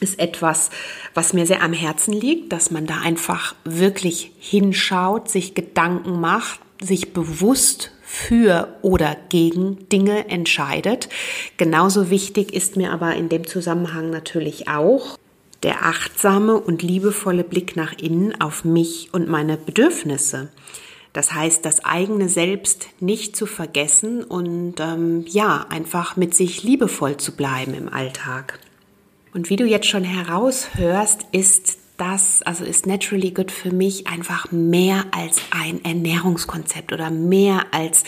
ist 0.00 0.19
etwas, 0.21 0.71
was 1.12 1.33
mir 1.33 1.45
sehr 1.45 1.61
am 1.61 1.73
Herzen 1.73 2.12
liegt, 2.12 2.52
dass 2.52 2.71
man 2.71 2.87
da 2.87 3.00
einfach 3.00 3.57
wirklich 3.64 4.31
hinschaut, 4.38 5.28
sich 5.28 5.55
Gedanken 5.55 6.21
macht, 6.21 6.61
sich 6.83 7.13
bewusst 7.13 7.91
für 8.03 8.77
oder 8.83 9.17
gegen 9.29 9.89
Dinge 9.91 10.29
entscheidet. 10.29 11.09
Genauso 11.57 12.11
wichtig 12.11 12.55
ist 12.55 12.77
mir 12.77 12.93
aber 12.93 13.15
in 13.15 13.29
dem 13.29 13.47
Zusammenhang 13.47 14.11
natürlich 14.11 14.69
auch 14.69 15.19
der 15.63 15.85
achtsame 15.85 16.55
und 16.55 16.83
liebevolle 16.83 17.45
Blick 17.45 17.77
nach 17.77 17.93
innen 17.93 18.41
auf 18.41 18.65
mich 18.65 19.09
und 19.13 19.29
meine 19.29 19.57
Bedürfnisse. 19.57 20.49
Das 21.13 21.33
heißt, 21.33 21.65
das 21.65 21.85
eigene 21.85 22.29
Selbst 22.29 22.89
nicht 23.01 23.35
zu 23.35 23.47
vergessen 23.47 24.23
und 24.23 24.75
ähm, 24.79 25.25
ja, 25.27 25.67
einfach 25.69 26.17
mit 26.17 26.35
sich 26.35 26.63
liebevoll 26.63 27.17
zu 27.17 27.35
bleiben 27.35 27.75
im 27.75 27.93
Alltag. 27.93 28.61
Und 29.35 29.51
wie 29.51 29.57
du 29.57 29.65
jetzt 29.65 29.89
schon 29.89 30.05
heraushörst, 30.05 31.27
ist 31.33 31.78
das, 31.99 32.43
also 32.43 32.64
ist 32.64 32.87
Naturally 32.87 33.33
Good 33.33 33.50
für 33.50 33.73
mich 33.73 34.07
einfach 34.07 34.50
mehr 34.50 35.05
als 35.11 35.38
ein 35.50 35.85
Ernährungskonzept 35.85 36.93
oder 36.93 37.11
mehr 37.11 37.67
als 37.73 38.05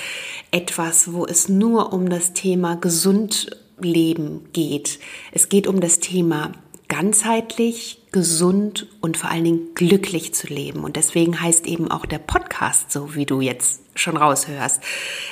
etwas, 0.51 1.13
wo 1.13 1.27
es 1.27 1.49
nur 1.49 1.93
um 1.93 2.09
das 2.09 2.33
Thema 2.33 2.77
Gesundleben 2.77 4.49
geht. 4.53 5.01
Es 5.33 5.49
geht 5.49 5.67
um 5.67 5.81
das 5.81 5.99
Thema 5.99 6.53
ganzheitlich, 6.89 7.99
gesund 8.13 8.89
und 9.01 9.17
vor 9.17 9.31
allen 9.31 9.45
Dingen 9.45 9.75
glücklich 9.75 10.35
zu 10.35 10.49
leben. 10.49 10.83
Und 10.83 10.97
deswegen 10.97 11.41
heißt 11.41 11.67
eben 11.67 11.91
auch 11.91 12.07
der 12.07 12.19
Podcast 12.19 12.91
so, 12.91 13.15
wie 13.15 13.27
du 13.27 13.41
jetzt 13.41 13.83
schon 14.01 14.17
raushörst. 14.17 14.83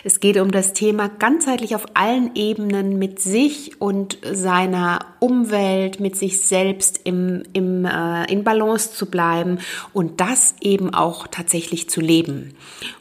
Es 0.05 0.21
geht 0.21 0.37
um 0.39 0.51
das 0.51 0.73
Thema 0.73 1.09
ganzheitlich 1.09 1.75
auf 1.75 1.87
allen 1.95 2.35
Ebenen 2.35 2.99
mit 2.99 3.21
sich 3.21 3.81
und 3.81 4.19
seiner 4.31 5.01
Umwelt, 5.21 6.01
mit 6.01 6.17
sich 6.17 6.43
selbst 6.43 7.01
im, 7.05 7.43
im, 7.53 7.85
äh, 7.85 8.31
in 8.31 8.45
Balance 8.45 8.93
zu 8.93 9.07
bleiben 9.07 9.59
und 9.93 10.21
das 10.21 10.55
eben 10.61 10.95
auch 10.95 11.27
tatsächlich 11.27 11.89
zu 11.91 12.01
leben. 12.01 12.55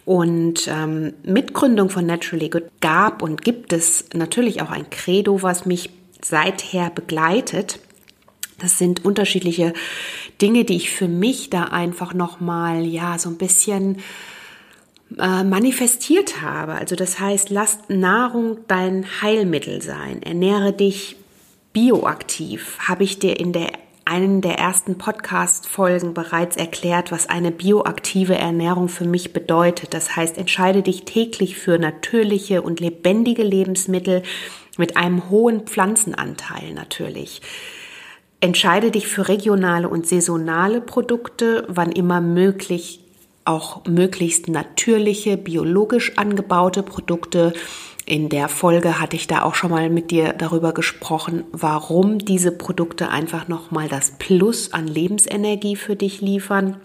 Und 0.05 0.67
ähm, 0.67 1.13
mit 1.23 1.53
Gründung 1.53 1.89
von 1.89 2.05
Naturally 2.05 2.49
Good 2.49 2.69
gab 2.81 3.21
und 3.21 3.43
gibt 3.43 3.73
es 3.73 4.05
natürlich 4.13 4.61
auch 4.61 4.71
ein 4.71 4.89
Credo, 4.89 5.41
was 5.43 5.65
mich 5.65 5.89
seither 6.21 6.89
begleitet. 6.89 7.79
Das 8.59 8.77
sind 8.79 9.05
unterschiedliche 9.05 9.73
Dinge, 10.41 10.65
die 10.65 10.75
ich 10.75 10.89
für 10.89 11.07
mich 11.07 11.49
da 11.49 11.65
einfach 11.65 12.13
nochmal, 12.13 12.85
ja, 12.85 13.19
so 13.19 13.29
ein 13.29 13.37
bisschen 13.37 13.97
äh, 15.17 15.43
manifestiert 15.43 16.41
habe. 16.41 16.73
Also 16.73 16.95
das 16.95 17.19
heißt, 17.19 17.49
lass 17.49 17.79
Nahrung 17.87 18.59
dein 18.67 19.05
Heilmittel 19.21 19.81
sein. 19.81 20.21
Ernähre 20.21 20.73
dich 20.73 21.15
bioaktiv 21.73 22.77
habe 22.79 23.03
ich 23.03 23.19
dir 23.19 23.39
in 23.39 23.53
der 23.53 23.69
einen 24.03 24.41
der 24.41 24.57
ersten 24.57 24.97
Podcast-Folgen 24.97 26.13
bereits 26.13 26.55
erklärt, 26.55 27.11
was 27.11 27.27
eine 27.27 27.51
bioaktive 27.51 28.35
Ernährung 28.35 28.87
für 28.87 29.05
mich 29.05 29.33
bedeutet. 29.33 29.93
Das 29.93 30.15
heißt, 30.15 30.37
entscheide 30.37 30.81
dich 30.81 31.03
täglich 31.03 31.57
für 31.57 31.77
natürliche 31.77 32.61
und 32.61 32.79
lebendige 32.79 33.43
Lebensmittel 33.43 34.23
mit 34.77 34.95
einem 34.95 35.29
hohen 35.29 35.67
Pflanzenanteil 35.67 36.73
natürlich. 36.73 37.41
Entscheide 38.39 38.91
dich 38.91 39.07
für 39.07 39.27
regionale 39.27 39.89
und 39.89 40.07
saisonale 40.07 40.79
Produkte, 40.79 41.65
wann 41.67 41.91
immer 41.91 42.21
möglich 42.21 43.01
auch 43.47 43.85
möglichst 43.85 44.47
natürliche, 44.47 45.37
biologisch 45.37 46.17
angebaute 46.17 46.83
Produkte. 46.83 47.53
In 48.05 48.29
der 48.29 48.47
Folge 48.47 48.99
hatte 48.99 49.15
ich 49.15 49.27
da 49.27 49.43
auch 49.43 49.55
schon 49.55 49.71
mal 49.71 49.89
mit 49.89 50.11
dir 50.11 50.33
darüber 50.33 50.73
gesprochen, 50.73 51.43
warum 51.51 52.19
diese 52.19 52.51
Produkte 52.51 53.09
einfach 53.09 53.47
nochmal 53.47 53.89
das 53.89 54.13
Plus 54.17 54.71
an 54.73 54.87
Lebensenergie 54.87 55.75
für 55.75 55.95
dich 55.95 56.21
liefern. 56.21 56.77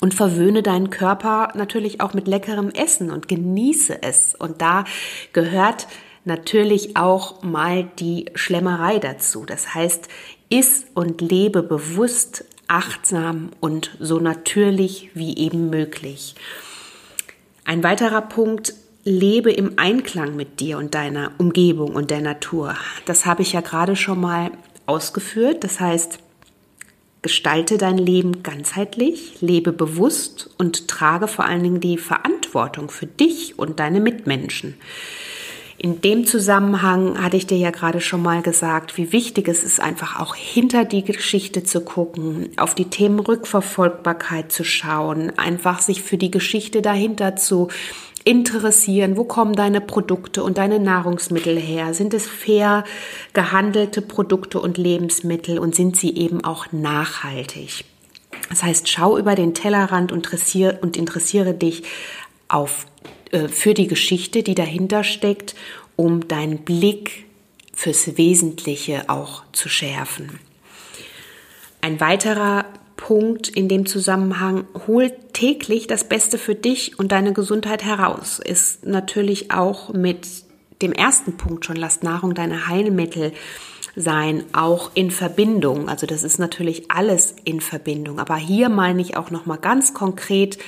Und 0.00 0.14
verwöhne 0.14 0.62
deinen 0.62 0.90
Körper 0.90 1.48
natürlich 1.54 2.00
auch 2.00 2.14
mit 2.14 2.28
leckerem 2.28 2.68
Essen 2.70 3.10
und 3.10 3.26
genieße 3.26 4.02
es. 4.02 4.34
Und 4.34 4.60
da 4.60 4.84
gehört 5.32 5.86
natürlich 6.24 6.96
auch 6.96 7.42
mal 7.42 7.84
die 7.98 8.26
Schlemmerei 8.34 8.98
dazu. 8.98 9.44
Das 9.46 9.74
heißt, 9.74 10.08
iss 10.50 10.86
und 10.94 11.20
lebe 11.20 11.62
bewusst 11.62 12.44
achtsam 12.68 13.50
und 13.60 13.90
so 14.00 14.20
natürlich 14.20 15.10
wie 15.14 15.36
eben 15.36 15.70
möglich. 15.70 16.34
Ein 17.64 17.82
weiterer 17.82 18.22
Punkt, 18.22 18.74
lebe 19.04 19.52
im 19.52 19.78
Einklang 19.78 20.36
mit 20.36 20.60
dir 20.60 20.78
und 20.78 20.94
deiner 20.94 21.32
Umgebung 21.38 21.94
und 21.94 22.10
der 22.10 22.20
Natur. 22.20 22.76
Das 23.06 23.26
habe 23.26 23.42
ich 23.42 23.52
ja 23.52 23.60
gerade 23.60 23.96
schon 23.96 24.20
mal 24.20 24.50
ausgeführt. 24.86 25.64
Das 25.64 25.80
heißt, 25.80 26.18
gestalte 27.22 27.78
dein 27.78 27.96
Leben 27.96 28.42
ganzheitlich, 28.42 29.40
lebe 29.40 29.72
bewusst 29.72 30.50
und 30.58 30.88
trage 30.88 31.26
vor 31.26 31.46
allen 31.46 31.62
Dingen 31.62 31.80
die 31.80 31.96
Verantwortung 31.96 32.90
für 32.90 33.06
dich 33.06 33.58
und 33.58 33.80
deine 33.80 34.00
Mitmenschen. 34.00 34.74
In 35.76 36.00
dem 36.00 36.24
Zusammenhang 36.24 37.22
hatte 37.22 37.36
ich 37.36 37.46
dir 37.46 37.58
ja 37.58 37.70
gerade 37.70 38.00
schon 38.00 38.22
mal 38.22 38.42
gesagt, 38.42 38.96
wie 38.96 39.12
wichtig 39.12 39.48
es 39.48 39.64
ist, 39.64 39.80
einfach 39.80 40.20
auch 40.20 40.34
hinter 40.34 40.84
die 40.84 41.02
Geschichte 41.02 41.64
zu 41.64 41.80
gucken, 41.80 42.50
auf 42.56 42.74
die 42.74 42.90
Themen 42.90 43.18
Rückverfolgbarkeit 43.18 44.52
zu 44.52 44.64
schauen, 44.64 45.36
einfach 45.36 45.80
sich 45.80 46.02
für 46.02 46.16
die 46.16 46.30
Geschichte 46.30 46.80
dahinter 46.80 47.36
zu 47.36 47.68
interessieren, 48.24 49.16
wo 49.16 49.24
kommen 49.24 49.54
deine 49.54 49.80
Produkte 49.80 50.42
und 50.42 50.58
deine 50.58 50.78
Nahrungsmittel 50.78 51.58
her? 51.58 51.92
Sind 51.92 52.14
es 52.14 52.26
fair 52.26 52.84
gehandelte 53.32 54.00
Produkte 54.00 54.60
und 54.60 54.78
Lebensmittel 54.78 55.58
und 55.58 55.74
sind 55.74 55.96
sie 55.96 56.16
eben 56.16 56.42
auch 56.42 56.72
nachhaltig? 56.72 57.84
Das 58.48 58.62
heißt, 58.62 58.88
schau 58.88 59.18
über 59.18 59.34
den 59.34 59.54
Tellerrand 59.54 60.12
und 60.12 60.18
interessiere, 60.18 60.78
und 60.80 60.96
interessiere 60.96 61.54
dich 61.54 61.82
auf 62.48 62.86
für 63.48 63.74
die 63.74 63.86
Geschichte, 63.86 64.42
die 64.42 64.54
dahinter 64.54 65.04
steckt, 65.04 65.54
um 65.96 66.28
deinen 66.28 66.58
Blick 66.58 67.26
fürs 67.72 68.16
Wesentliche 68.16 69.08
auch 69.08 69.42
zu 69.52 69.68
schärfen. 69.68 70.38
Ein 71.80 72.00
weiterer 72.00 72.64
Punkt 72.96 73.48
in 73.48 73.68
dem 73.68 73.86
Zusammenhang, 73.86 74.64
hol 74.86 75.12
täglich 75.32 75.86
das 75.86 76.04
Beste 76.04 76.38
für 76.38 76.54
dich 76.54 76.98
und 76.98 77.12
deine 77.12 77.32
Gesundheit 77.32 77.84
heraus, 77.84 78.38
ist 78.38 78.86
natürlich 78.86 79.50
auch 79.50 79.92
mit 79.92 80.26
dem 80.80 80.92
ersten 80.92 81.36
Punkt 81.36 81.64
schon, 81.64 81.76
lass 81.76 82.02
Nahrung 82.02 82.34
deine 82.34 82.68
Heilmittel 82.68 83.32
sein, 83.96 84.44
auch 84.52 84.90
in 84.94 85.10
Verbindung. 85.10 85.88
Also 85.88 86.06
das 86.06 86.24
ist 86.24 86.38
natürlich 86.38 86.90
alles 86.90 87.34
in 87.44 87.60
Verbindung. 87.60 88.18
Aber 88.18 88.36
hier 88.36 88.68
meine 88.68 89.00
ich 89.00 89.16
auch 89.16 89.30
nochmal 89.30 89.58
ganz 89.58 89.94
konkret, 89.94 90.58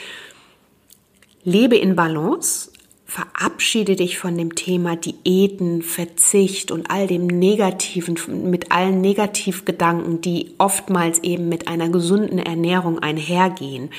Lebe 1.46 1.76
in 1.76 1.94
Balance, 1.94 2.72
verabschiede 3.04 3.94
dich 3.94 4.18
von 4.18 4.36
dem 4.36 4.56
Thema 4.56 4.96
Diäten, 4.96 5.80
Verzicht 5.80 6.72
und 6.72 6.90
all 6.90 7.06
dem 7.06 7.28
Negativen, 7.28 8.18
mit 8.50 8.72
allen 8.72 9.00
Negativgedanken, 9.00 10.20
die 10.20 10.56
oftmals 10.58 11.20
eben 11.20 11.48
mit 11.48 11.68
einer 11.68 11.88
gesunden 11.88 12.40
Ernährung 12.40 12.98
einhergehen. 12.98 13.90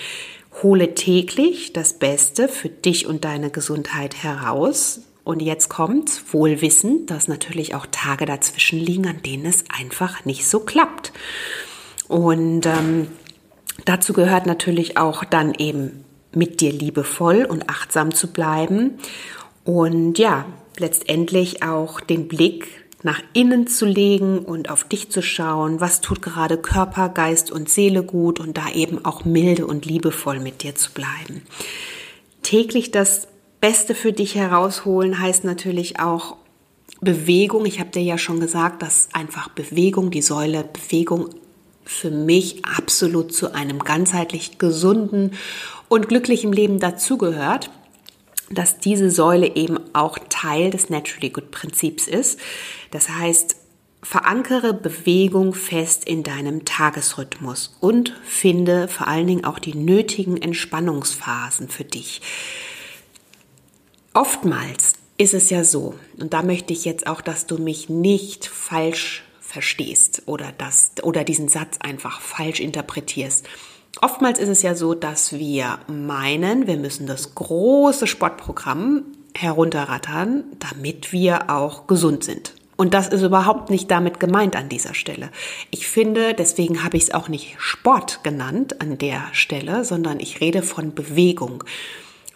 Hole 0.61 0.93
täglich 0.93 1.71
das 1.71 1.93
Beste 1.93 2.49
für 2.49 2.67
dich 2.67 3.07
und 3.07 3.23
deine 3.23 3.49
Gesundheit 3.49 4.21
heraus. 4.23 5.03
Und 5.23 5.41
jetzt 5.41 5.69
kommt 5.69 6.33
wohl 6.33 6.61
wissend, 6.61 7.09
dass 7.11 7.29
natürlich 7.29 7.75
auch 7.75 7.85
Tage 7.89 8.25
dazwischen 8.25 8.77
liegen, 8.77 9.07
an 9.07 9.21
denen 9.25 9.45
es 9.45 9.63
einfach 9.69 10.25
nicht 10.25 10.45
so 10.45 10.59
klappt. 10.59 11.13
Und 12.09 12.65
ähm, 12.65 13.07
dazu 13.85 14.11
gehört 14.11 14.47
natürlich 14.47 14.97
auch 14.97 15.23
dann 15.23 15.53
eben 15.53 16.03
mit 16.37 16.61
dir 16.61 16.71
liebevoll 16.71 17.45
und 17.45 17.69
achtsam 17.69 18.13
zu 18.13 18.27
bleiben 18.27 18.99
und 19.63 20.17
ja, 20.17 20.45
letztendlich 20.77 21.63
auch 21.63 21.99
den 21.99 22.27
Blick 22.27 22.67
nach 23.03 23.21
innen 23.33 23.67
zu 23.67 23.85
legen 23.85 24.39
und 24.39 24.69
auf 24.69 24.83
dich 24.83 25.09
zu 25.09 25.21
schauen, 25.21 25.81
was 25.81 26.01
tut 26.01 26.21
gerade 26.21 26.57
Körper, 26.57 27.09
Geist 27.09 27.51
und 27.51 27.69
Seele 27.69 28.03
gut 28.03 28.39
und 28.39 28.57
da 28.57 28.69
eben 28.73 29.05
auch 29.05 29.23
milde 29.23 29.67
und 29.67 29.85
liebevoll 29.85 30.39
mit 30.39 30.63
dir 30.63 30.75
zu 30.75 30.91
bleiben. 30.91 31.43
Täglich 32.41 32.91
das 32.91 33.27
Beste 33.61 33.95
für 33.95 34.13
dich 34.13 34.35
herausholen 34.35 35.19
heißt 35.19 35.43
natürlich 35.43 35.99
auch 35.99 36.37
Bewegung. 37.01 37.65
Ich 37.65 37.79
habe 37.79 37.91
dir 37.91 38.01
ja 38.01 38.17
schon 38.17 38.39
gesagt, 38.39 38.81
dass 38.81 39.09
einfach 39.13 39.49
Bewegung, 39.49 40.11
die 40.11 40.21
Säule 40.21 40.63
Bewegung 40.63 41.29
für 41.85 42.11
mich 42.11 42.65
absolut 42.65 43.33
zu 43.33 43.53
einem 43.53 43.79
ganzheitlich 43.79 44.57
gesunden 44.57 45.31
und 45.89 46.09
glücklichem 46.09 46.51
Leben 46.51 46.79
dazugehört, 46.79 47.69
dass 48.49 48.79
diese 48.79 49.09
Säule 49.09 49.55
eben 49.55 49.77
auch 49.93 50.17
Teil 50.29 50.69
des 50.69 50.89
Naturally 50.89 51.29
Good 51.29 51.51
Prinzips 51.51 52.07
ist. 52.07 52.39
Das 52.91 53.09
heißt, 53.09 53.57
verankere 54.03 54.73
Bewegung 54.73 55.53
fest 55.53 56.05
in 56.05 56.23
deinem 56.23 56.63
Tagesrhythmus 56.63 57.75
und 57.81 58.15
finde 58.23 58.87
vor 58.87 59.07
allen 59.07 59.27
Dingen 59.27 59.45
auch 59.45 59.59
die 59.59 59.75
nötigen 59.75 60.37
Entspannungsphasen 60.41 61.67
für 61.67 61.83
dich. 61.83 62.21
Oftmals 64.13 64.93
ist 65.17 65.33
es 65.33 65.49
ja 65.49 65.63
so, 65.63 65.95
und 66.17 66.33
da 66.33 66.43
möchte 66.43 66.73
ich 66.73 66.85
jetzt 66.85 67.07
auch, 67.07 67.21
dass 67.21 67.47
du 67.47 67.57
mich 67.57 67.89
nicht 67.89 68.45
falsch 68.45 69.23
verstehst 69.41 70.23
oder 70.25 70.53
das 70.57 70.91
oder 71.03 71.23
diesen 71.23 71.47
Satz 71.47 71.77
einfach 71.79 72.21
falsch 72.21 72.59
interpretierst. 72.59 73.47
Oftmals 74.01 74.39
ist 74.39 74.49
es 74.49 74.61
ja 74.61 74.75
so, 74.75 74.93
dass 74.93 75.33
wir 75.33 75.79
meinen, 75.87 76.67
wir 76.67 76.77
müssen 76.77 77.07
das 77.07 77.33
große 77.35 78.07
Sportprogramm 78.07 79.05
herunterrattern, 79.35 80.43
damit 80.59 81.11
wir 81.11 81.49
auch 81.49 81.87
gesund 81.87 82.23
sind. 82.23 82.53
Und 82.75 82.93
das 82.93 83.07
ist 83.07 83.23
überhaupt 83.23 83.71
nicht 83.71 83.89
damit 83.89 84.19
gemeint 84.19 84.55
an 84.55 84.69
dieser 84.69 84.93
Stelle. 84.93 85.31
Ich 85.71 85.87
finde, 85.87 86.35
deswegen 86.35 86.83
habe 86.83 86.95
ich 86.95 87.03
es 87.03 87.13
auch 87.13 87.27
nicht 87.27 87.55
Sport 87.57 88.23
genannt 88.23 88.81
an 88.81 88.99
der 88.99 89.23
Stelle, 89.31 89.83
sondern 89.83 90.19
ich 90.19 90.41
rede 90.41 90.61
von 90.61 90.93
Bewegung. 90.93 91.63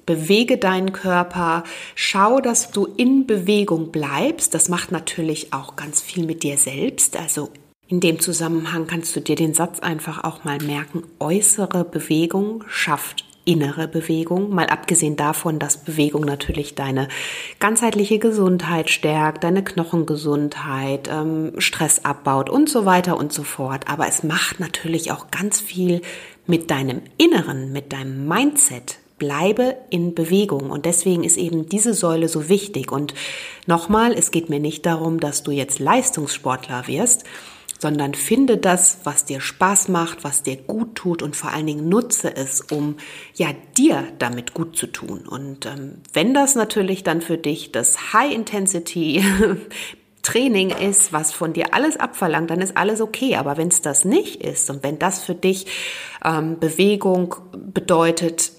Bewege 0.08 0.58
deinen 0.58 0.94
Körper, 0.94 1.64
schau, 1.94 2.42
dass 2.42 2.72
du 2.72 2.88
in 2.98 3.28
Bewegung 3.28 3.92
bleibst. 3.92 4.56
Das 4.56 4.68
macht 4.68 4.92
natürlich 4.92 5.54
auch 5.54 5.76
ganz 5.76 6.02
viel 6.02 6.26
mit 6.26 6.42
dir 6.42 6.58
selbst. 6.58 7.18
Also 7.18 7.52
in 7.92 8.00
dem 8.00 8.22
Zusammenhang 8.22 8.88
kannst 8.88 9.14
du 9.18 9.20
dir 9.20 9.36
den 9.36 9.54
Satz 9.54 9.82
einfach 9.82 10.24
auch 10.24 10.46
mal 10.46 10.60
merken, 10.60 11.04
äußere 11.20 11.84
Bewegung 11.84 12.64
schafft 12.70 13.26
innere 13.44 13.88
Bewegung, 13.88 14.54
mal 14.54 14.68
abgesehen 14.68 15.18
davon, 15.18 15.60
dass 15.60 15.84
Bewegung 15.84 16.22
natürlich 16.22 16.76
deine 16.76 17.10
ganzheitliche 17.60 18.20
Gesundheit 18.20 18.90
stärkt, 18.90 19.44
deine 19.44 19.64
Knochengesundheit, 19.64 21.10
ähm, 21.12 21.54
Stress 21.58 22.06
abbaut 22.06 22.50
und 22.50 22.70
so 22.70 22.86
weiter 22.86 23.18
und 23.18 23.34
so 23.34 23.44
fort. 23.44 23.90
Aber 23.90 24.08
es 24.08 24.24
macht 24.24 24.60
natürlich 24.60 25.12
auch 25.12 25.30
ganz 25.32 25.60
viel 25.60 26.02
mit 26.46 26.72
deinem 26.72 27.02
Inneren, 27.18 27.74
mit 27.74 27.92
deinem 27.92 28.28
Mindset, 28.28 29.00
bleibe 29.22 29.78
in 29.92 30.16
Bewegung. 30.16 30.72
Und 30.72 30.88
deswegen 30.88 31.24
ist 31.24 31.38
eben 31.38 31.70
diese 31.70 31.94
Säule 31.94 32.28
so 32.28 32.50
wichtig. 32.50 32.92
Und 32.92 33.14
nochmal, 33.68 34.14
es 34.14 34.32
geht 34.32 34.50
mir 34.50 34.60
nicht 34.60 34.84
darum, 34.88 35.20
dass 35.20 35.44
du 35.44 35.52
jetzt 35.52 35.78
Leistungssportler 35.78 36.88
wirst, 36.88 37.24
sondern 37.78 38.16
finde 38.16 38.58
das, 38.58 39.02
was 39.04 39.24
dir 39.24 39.40
Spaß 39.40 39.90
macht, 39.90 40.24
was 40.24 40.42
dir 40.42 40.56
gut 40.56 40.96
tut 40.96 41.22
und 41.22 41.36
vor 41.36 41.52
allen 41.52 41.68
Dingen 41.68 41.88
nutze 41.88 42.36
es, 42.36 42.62
um 42.62 42.98
ja 43.36 43.50
dir 43.78 44.08
damit 44.18 44.56
gut 44.56 44.76
zu 44.76 44.88
tun. 44.88 45.28
Und 45.28 45.68
ähm, 45.68 45.98
wenn 46.14 46.34
das 46.34 46.56
natürlich 46.56 47.04
dann 47.04 47.22
für 47.22 47.38
dich 47.38 47.72
das 47.72 48.14
High 48.14 48.34
Intensity 48.34 49.24
Training 50.24 50.72
ist, 50.72 51.14
was 51.14 51.32
von 51.32 51.54
dir 51.54 51.76
alles 51.76 51.96
abverlangt, 51.98 52.50
dann 52.50 52.62
ist 52.62 52.76
alles 52.76 53.02
okay. 53.02 53.36
Aber 53.36 53.58
wenn 53.58 53.68
es 53.68 53.82
das 53.82 54.04
nicht 54.04 54.44
ist 54.44 54.72
und 54.72 54.82
wenn 54.82 54.98
das 54.98 55.24
für 55.24 55.36
dich 55.36 55.68
ähm, 56.26 56.60
Bewegung 56.60 57.36
bedeutet, 57.52 58.52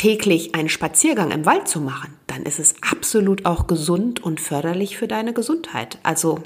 täglich 0.00 0.54
einen 0.54 0.68
Spaziergang 0.68 1.30
im 1.30 1.44
Wald 1.44 1.68
zu 1.68 1.80
machen, 1.80 2.14
dann 2.26 2.44
ist 2.44 2.58
es 2.58 2.74
absolut 2.80 3.44
auch 3.44 3.66
gesund 3.66 4.22
und 4.22 4.40
förderlich 4.40 4.96
für 4.96 5.08
deine 5.08 5.32
Gesundheit. 5.34 5.98
Also 6.02 6.42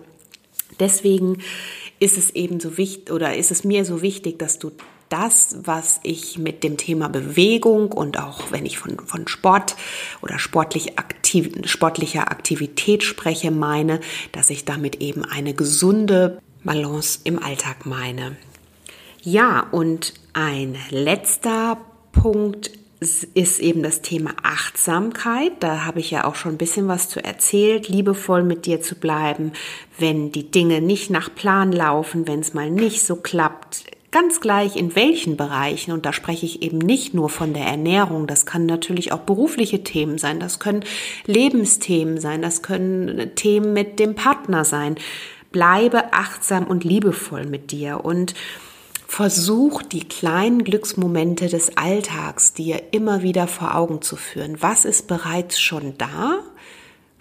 Deswegen 0.80 1.38
ist 2.00 2.18
es 2.18 2.30
eben 2.30 2.60
so 2.60 2.76
wichtig 2.76 3.12
oder 3.12 3.36
ist 3.36 3.50
es 3.50 3.64
mir 3.64 3.84
so 3.84 4.02
wichtig, 4.02 4.38
dass 4.38 4.58
du 4.58 4.72
das, 5.08 5.58
was 5.62 6.00
ich 6.02 6.38
mit 6.38 6.64
dem 6.64 6.76
Thema 6.76 7.08
Bewegung 7.08 7.92
und 7.92 8.18
auch 8.18 8.50
wenn 8.50 8.66
ich 8.66 8.78
von, 8.78 8.98
von 8.98 9.28
Sport 9.28 9.76
oder 10.22 10.38
sportlich 10.38 10.98
aktiv, 10.98 11.52
sportlicher 11.66 12.30
Aktivität 12.30 13.04
spreche, 13.04 13.50
meine, 13.50 14.00
dass 14.32 14.50
ich 14.50 14.64
damit 14.64 15.00
eben 15.00 15.24
eine 15.24 15.54
gesunde 15.54 16.40
Balance 16.64 17.20
im 17.24 17.40
Alltag 17.40 17.86
meine. 17.86 18.36
Ja, 19.22 19.60
und 19.70 20.14
ein 20.32 20.76
letzter 20.90 21.78
Punkt 22.12 22.70
ist 23.04 23.60
eben 23.60 23.82
das 23.82 24.00
Thema 24.00 24.30
Achtsamkeit. 24.42 25.52
Da 25.60 25.84
habe 25.84 26.00
ich 26.00 26.10
ja 26.10 26.24
auch 26.24 26.34
schon 26.34 26.52
ein 26.52 26.58
bisschen 26.58 26.88
was 26.88 27.08
zu 27.08 27.22
erzählt, 27.22 27.88
liebevoll 27.88 28.42
mit 28.42 28.66
dir 28.66 28.80
zu 28.80 28.94
bleiben, 28.94 29.52
wenn 29.98 30.32
die 30.32 30.50
Dinge 30.50 30.80
nicht 30.80 31.10
nach 31.10 31.34
Plan 31.34 31.70
laufen, 31.72 32.26
wenn 32.26 32.40
es 32.40 32.54
mal 32.54 32.70
nicht 32.70 33.04
so 33.04 33.16
klappt, 33.16 33.84
Ganz 34.14 34.40
gleich 34.40 34.76
in 34.76 34.94
welchen 34.94 35.36
Bereichen, 35.36 35.90
und 35.90 36.06
da 36.06 36.12
spreche 36.12 36.46
ich 36.46 36.62
eben 36.62 36.78
nicht 36.78 37.14
nur 37.14 37.28
von 37.28 37.52
der 37.52 37.64
Ernährung, 37.64 38.28
das 38.28 38.46
kann 38.46 38.64
natürlich 38.64 39.10
auch 39.10 39.22
berufliche 39.22 39.82
Themen 39.82 40.18
sein, 40.18 40.38
das 40.38 40.60
können 40.60 40.84
Lebensthemen 41.26 42.20
sein, 42.20 42.40
das 42.40 42.62
können 42.62 43.34
Themen 43.34 43.72
mit 43.72 43.98
dem 43.98 44.14
Partner 44.14 44.64
sein. 44.64 44.94
Bleibe 45.50 46.12
achtsam 46.12 46.68
und 46.68 46.84
liebevoll 46.84 47.44
mit 47.46 47.72
dir. 47.72 48.04
Und 48.04 48.34
versuch 49.06 49.82
die 49.82 50.08
kleinen 50.08 50.64
Glücksmomente 50.64 51.48
des 51.48 51.76
Alltags 51.76 52.52
dir 52.52 52.82
immer 52.92 53.22
wieder 53.22 53.46
vor 53.46 53.74
Augen 53.74 54.02
zu 54.02 54.16
führen. 54.16 54.60
Was 54.60 54.84
ist 54.84 55.06
bereits 55.06 55.60
schon 55.60 55.96
da? 55.98 56.40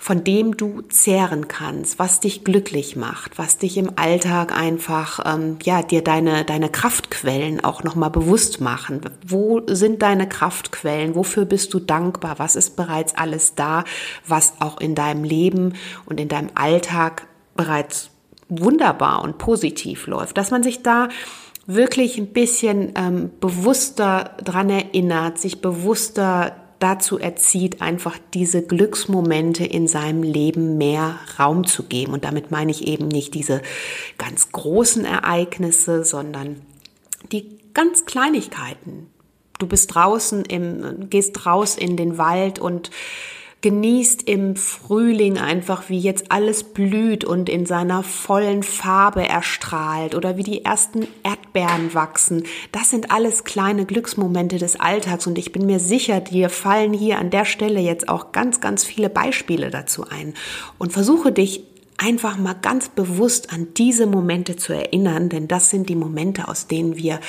von 0.03 0.25
dem 0.25 0.57
du 0.57 0.81
zehren 0.81 1.47
kannst, 1.47 1.97
was 1.97 2.19
dich 2.19 2.43
glücklich 2.43 2.97
macht, 2.97 3.37
was 3.39 3.57
dich 3.57 3.77
im 3.77 3.91
Alltag 3.95 4.53
einfach, 4.53 5.21
ähm, 5.25 5.59
ja, 5.63 5.81
dir 5.81 6.03
deine, 6.03 6.43
deine 6.43 6.67
Kraftquellen 6.67 7.63
auch 7.63 7.83
nochmal 7.83 8.09
bewusst 8.09 8.59
machen. 8.59 8.99
Wo 9.25 9.61
sind 9.65 10.01
deine 10.01 10.27
Kraftquellen? 10.27 11.15
Wofür 11.15 11.45
bist 11.45 11.73
du 11.73 11.79
dankbar? 11.79 12.37
Was 12.37 12.57
ist 12.57 12.75
bereits 12.75 13.15
alles 13.15 13.55
da, 13.55 13.85
was 14.27 14.55
auch 14.59 14.81
in 14.81 14.93
deinem 14.93 15.23
Leben 15.23 15.75
und 16.05 16.19
in 16.19 16.27
deinem 16.27 16.49
Alltag 16.53 17.25
bereits 17.55 18.09
wunderbar 18.49 19.23
und 19.23 19.37
positiv 19.37 20.07
läuft? 20.07 20.37
Dass 20.37 20.51
man 20.51 20.63
sich 20.63 20.83
da 20.83 21.07
wirklich 21.65 22.17
ein 22.17 22.27
bisschen 22.27 22.93
ähm, 22.95 23.31
bewusster 23.39 24.35
dran 24.43 24.69
erinnert, 24.69 25.39
sich 25.39 25.61
bewusster 25.61 26.55
dazu 26.79 27.17
erzieht, 27.17 27.81
einfach 27.81 28.17
diese 28.33 28.61
Glücksmomente 28.61 29.63
in 29.65 29.87
seinem 29.87 30.21
Leben 30.21 30.77
mehr 30.77 31.17
Raum 31.39 31.65
zu 31.65 31.83
geben. 31.83 32.11
Und 32.11 32.25
damit 32.25 32.51
meine 32.51 32.71
ich 32.71 32.87
eben 32.87 33.07
nicht 33.07 33.33
diese 33.33 33.61
ganz 34.17 34.51
großen 34.51 35.05
Ereignisse, 35.05 36.03
sondern 36.03 36.61
die 37.31 37.57
ganz 37.73 38.05
Kleinigkeiten. 38.05 39.07
Du 39.59 39.67
bist 39.67 39.95
draußen 39.95 40.43
im, 40.43 41.09
gehst 41.09 41.45
raus 41.45 41.77
in 41.77 41.95
den 41.95 42.17
Wald 42.17 42.59
und 42.59 42.91
genießt 43.63 44.23
im 44.23 44.57
Frühling 44.57 45.37
einfach, 45.37 45.87
wie 45.87 45.97
jetzt 45.97 46.31
alles 46.33 46.63
blüht 46.65 47.23
und 47.23 47.47
in 47.47 47.65
seiner 47.65 48.03
vollen 48.03 48.61
Farbe 48.61 49.27
erstrahlt 49.27 50.15
oder 50.15 50.35
wie 50.35 50.43
die 50.43 50.65
ersten 50.65 51.07
Erdbeeren 51.23 51.93
wachsen. 51.93 52.43
Das 52.73 52.89
sind 52.89 53.09
alles 53.09 53.45
kleine 53.45 53.85
Glücksmomente 53.85 54.57
des 54.57 54.79
Alltags 54.79 55.27
und 55.27 55.37
ich 55.37 55.53
bin 55.53 55.65
mir 55.65 55.79
sicher, 55.79 56.19
dir 56.19 56.49
fallen 56.49 56.91
hier 56.91 57.19
an 57.19 57.29
der 57.29 57.45
Stelle 57.45 57.79
jetzt 57.79 58.09
auch 58.09 58.33
ganz, 58.33 58.59
ganz 58.59 58.83
viele 58.83 59.09
Beispiele 59.09 59.71
dazu 59.71 60.05
ein 60.09 60.33
und 60.77 60.91
versuche 60.91 61.31
dich 61.31 61.63
einfach 61.97 62.37
mal 62.37 62.55
ganz 62.61 62.89
bewusst 62.89 63.53
an 63.53 63.69
diese 63.77 64.07
Momente 64.07 64.57
zu 64.57 64.73
erinnern, 64.73 65.29
denn 65.29 65.47
das 65.47 65.69
sind 65.69 65.87
die 65.87 65.95
Momente, 65.95 66.49
aus 66.49 66.67
denen 66.67 66.97
wir 66.97 67.21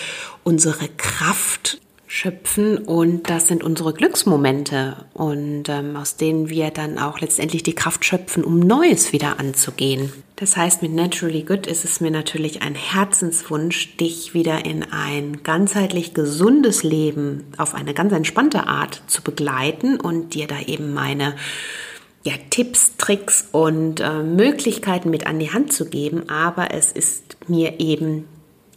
unsere 0.42 0.88
Kraft 0.88 1.80
schöpfen 2.14 2.78
und 2.78 3.28
das 3.28 3.48
sind 3.48 3.64
unsere 3.64 3.92
Glücksmomente 3.92 5.04
und 5.14 5.68
ähm, 5.68 5.96
aus 5.96 6.16
denen 6.16 6.48
wir 6.48 6.70
dann 6.70 6.96
auch 6.96 7.18
letztendlich 7.18 7.64
die 7.64 7.74
Kraft 7.74 8.04
schöpfen, 8.04 8.44
um 8.44 8.60
Neues 8.60 9.12
wieder 9.12 9.40
anzugehen. 9.40 10.12
Das 10.36 10.56
heißt, 10.56 10.80
mit 10.80 10.94
Naturally 10.94 11.42
Good 11.42 11.66
ist 11.66 11.84
es 11.84 12.00
mir 12.00 12.12
natürlich 12.12 12.62
ein 12.62 12.76
Herzenswunsch, 12.76 13.96
dich 13.96 14.32
wieder 14.32 14.64
in 14.64 14.84
ein 14.84 15.42
ganzheitlich 15.42 16.14
gesundes 16.14 16.84
Leben 16.84 17.46
auf 17.58 17.74
eine 17.74 17.94
ganz 17.94 18.12
entspannte 18.12 18.68
Art 18.68 19.02
zu 19.08 19.20
begleiten 19.20 19.98
und 19.98 20.34
dir 20.34 20.46
da 20.46 20.60
eben 20.60 20.94
meine 20.94 21.34
ja, 22.22 22.34
Tipps, 22.48 22.96
Tricks 22.96 23.48
und 23.50 23.98
äh, 23.98 24.22
Möglichkeiten 24.22 25.10
mit 25.10 25.26
an 25.26 25.40
die 25.40 25.52
Hand 25.52 25.72
zu 25.72 25.86
geben. 25.86 26.28
Aber 26.28 26.72
es 26.72 26.92
ist 26.92 27.36
mir 27.48 27.80
eben 27.80 28.28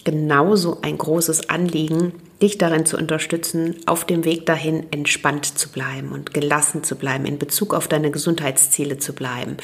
genauso 0.04 0.80
ein 0.82 0.98
großes 0.98 1.52
Anliegen, 1.52 2.14
dich 2.42 2.58
darin 2.58 2.86
zu 2.86 2.98
unterstützen, 2.98 3.76
auf 3.86 4.06
dem 4.06 4.24
Weg 4.26 4.46
dahin 4.46 4.86
entspannt 4.92 5.58
zu 5.58 5.70
bleiben 5.70 6.12
und 6.12 6.34
gelassen 6.34 6.84
zu 6.84 6.96
bleiben, 6.96 7.26
in 7.26 7.40
Bezug 7.40 7.74
auf 7.74 7.88
deine 7.88 8.12
Gesundheitsziele 8.12 8.98
zu 8.98 9.14
bleiben. 9.14 9.58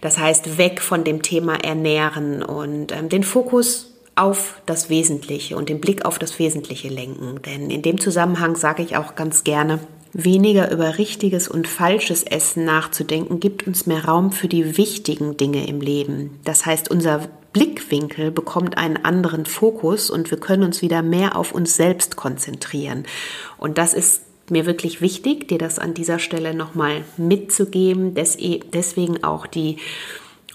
Das 0.00 0.18
heißt, 0.18 0.58
weg 0.58 0.80
von 0.80 1.04
dem 1.04 1.22
Thema 1.22 1.56
Ernähren 1.64 2.42
und 2.42 2.92
ähm, 2.92 3.08
den 3.08 3.22
Fokus 3.22 3.92
auf 4.16 4.60
das 4.66 4.90
Wesentliche 4.90 5.56
und 5.56 5.68
den 5.68 5.80
Blick 5.80 6.04
auf 6.04 6.18
das 6.18 6.38
Wesentliche 6.40 6.88
lenken. 6.88 7.40
Denn 7.42 7.70
in 7.70 7.82
dem 7.82 8.00
Zusammenhang 8.00 8.56
sage 8.56 8.82
ich 8.82 8.96
auch 8.96 9.14
ganz 9.14 9.44
gerne, 9.44 9.78
weniger 10.12 10.70
über 10.70 10.98
richtiges 10.98 11.48
und 11.48 11.68
falsches 11.68 12.24
Essen 12.24 12.64
nachzudenken, 12.64 13.40
gibt 13.40 13.66
uns 13.66 13.86
mehr 13.86 14.04
Raum 14.06 14.32
für 14.32 14.48
die 14.48 14.76
wichtigen 14.76 15.36
Dinge 15.36 15.68
im 15.68 15.80
Leben. 15.80 16.40
Das 16.44 16.66
heißt, 16.66 16.90
unser 16.90 17.28
Blickwinkel 17.52 18.30
bekommt 18.30 18.76
einen 18.76 19.04
anderen 19.04 19.46
Fokus 19.46 20.10
und 20.10 20.30
wir 20.30 20.38
können 20.38 20.64
uns 20.64 20.82
wieder 20.82 21.02
mehr 21.02 21.36
auf 21.36 21.52
uns 21.52 21.76
selbst 21.76 22.16
konzentrieren. 22.16 23.04
Und 23.56 23.78
das 23.78 23.94
ist 23.94 24.22
mir 24.50 24.66
wirklich 24.66 25.00
wichtig, 25.00 25.48
dir 25.48 25.58
das 25.58 25.78
an 25.78 25.94
dieser 25.94 26.18
Stelle 26.18 26.54
nochmal 26.54 27.04
mitzugeben. 27.16 28.14
Deswegen 28.14 29.24
auch 29.24 29.46
die 29.46 29.78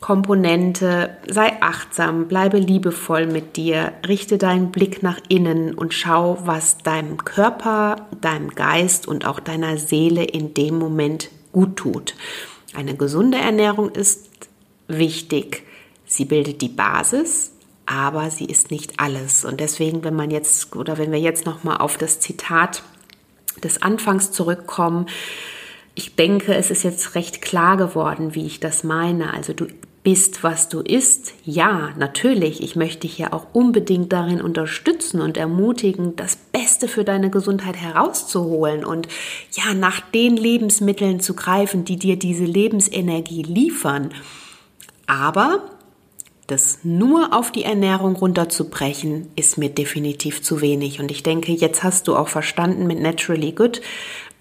Komponente, 0.01 1.15
sei 1.29 1.61
achtsam, 1.61 2.27
bleibe 2.27 2.57
liebevoll 2.57 3.25
mit 3.25 3.55
dir, 3.55 3.93
richte 4.05 4.37
deinen 4.37 4.71
Blick 4.71 5.01
nach 5.01 5.19
innen 5.29 5.73
und 5.73 5.93
schau, 5.93 6.39
was 6.43 6.77
deinem 6.79 7.23
Körper, 7.23 8.07
deinem 8.19 8.49
Geist 8.49 9.07
und 9.07 9.25
auch 9.25 9.39
deiner 9.39 9.77
Seele 9.77 10.23
in 10.25 10.53
dem 10.53 10.77
Moment 10.77 11.29
gut 11.53 11.77
tut. 11.77 12.15
Eine 12.73 12.95
gesunde 12.95 13.37
Ernährung 13.37 13.91
ist 13.91 14.27
wichtig. 14.87 15.63
Sie 16.13 16.25
bildet 16.25 16.61
die 16.61 16.69
Basis, 16.69 17.53
aber 17.87 18.29
sie 18.29 18.45
ist 18.45 18.69
nicht 18.69 18.99
alles. 18.99 19.45
Und 19.45 19.59
deswegen, 19.59 20.03
wenn 20.03 20.15
man 20.15 20.29
jetzt 20.29 20.75
oder 20.75 20.99
wenn 20.99 21.11
wir 21.11 21.19
jetzt 21.19 21.47
noch 21.47 21.63
mal 21.63 21.77
auf 21.77 21.97
das 21.97 22.19
Zitat 22.19 22.83
des 23.63 23.81
Anfangs 23.81 24.31
zurückkommen, 24.31 25.07
ich 25.95 26.15
denke, 26.15 26.53
es 26.53 26.69
ist 26.69 26.83
jetzt 26.83 27.15
recht 27.15 27.41
klar 27.41 27.77
geworden, 27.77 28.35
wie 28.35 28.45
ich 28.45 28.59
das 28.59 28.83
meine. 28.83 29.33
Also 29.33 29.53
du 29.53 29.65
bist, 30.03 30.43
was 30.43 30.69
du 30.69 30.81
isst. 30.81 31.33
Ja, 31.45 31.89
natürlich, 31.97 32.61
ich 32.61 32.75
möchte 32.75 33.07
dich 33.07 33.17
ja 33.17 33.33
auch 33.33 33.47
unbedingt 33.51 34.13
darin 34.13 34.39
unterstützen 34.39 35.19
und 35.19 35.35
ermutigen, 35.35 36.15
das 36.15 36.35
Beste 36.35 36.87
für 36.87 37.03
deine 37.03 37.31
Gesundheit 37.31 37.77
herauszuholen 37.77 38.85
und 38.85 39.07
ja, 39.53 39.73
nach 39.73 39.99
den 39.99 40.37
Lebensmitteln 40.37 41.21
zu 41.21 41.33
greifen, 41.33 41.85
die 41.85 41.97
dir 41.97 42.19
diese 42.19 42.45
Lebensenergie 42.45 43.41
liefern. 43.41 44.11
Aber 45.07 45.63
das 46.47 46.79
nur 46.83 47.33
auf 47.33 47.51
die 47.51 47.63
Ernährung 47.63 48.15
runterzubrechen, 48.15 49.29
ist 49.35 49.57
mir 49.57 49.69
definitiv 49.69 50.41
zu 50.41 50.61
wenig. 50.61 50.99
Und 50.99 51.09
ich 51.09 51.23
denke, 51.23 51.51
jetzt 51.51 51.83
hast 51.83 52.07
du 52.07 52.15
auch 52.15 52.27
verstanden 52.27 52.85
mit 52.85 52.99
Naturally 52.99 53.53
Good, 53.53 53.81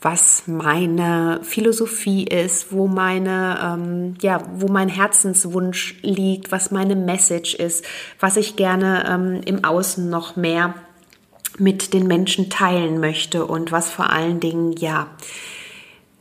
was 0.01 0.43
meine 0.47 1.39
Philosophie 1.45 2.25
ist, 2.25 2.73
wo 2.73 2.89
meine, 2.89 3.59
ähm, 3.63 4.15
ja, 4.21 4.43
wo 4.57 4.67
mein 4.67 4.89
Herzenswunsch 4.89 5.97
liegt, 6.03 6.51
was 6.51 6.73
meine 6.73 6.97
Message 6.97 7.55
ist, 7.55 7.85
was 8.19 8.37
ich 8.37 8.57
gerne 8.57 9.05
ähm, 9.09 9.41
im 9.45 9.65
Außen 9.65 10.11
noch 10.11 10.35
mehr 10.35 10.75
mit 11.59 11.95
den 11.95 12.09
Menschen 12.09 12.51
teilen 12.51 12.99
möchte 12.99 13.47
und 13.47 13.71
was 13.71 13.91
vor 13.91 14.11
allen 14.11 14.41
Dingen, 14.41 14.73
ja, 14.73 15.07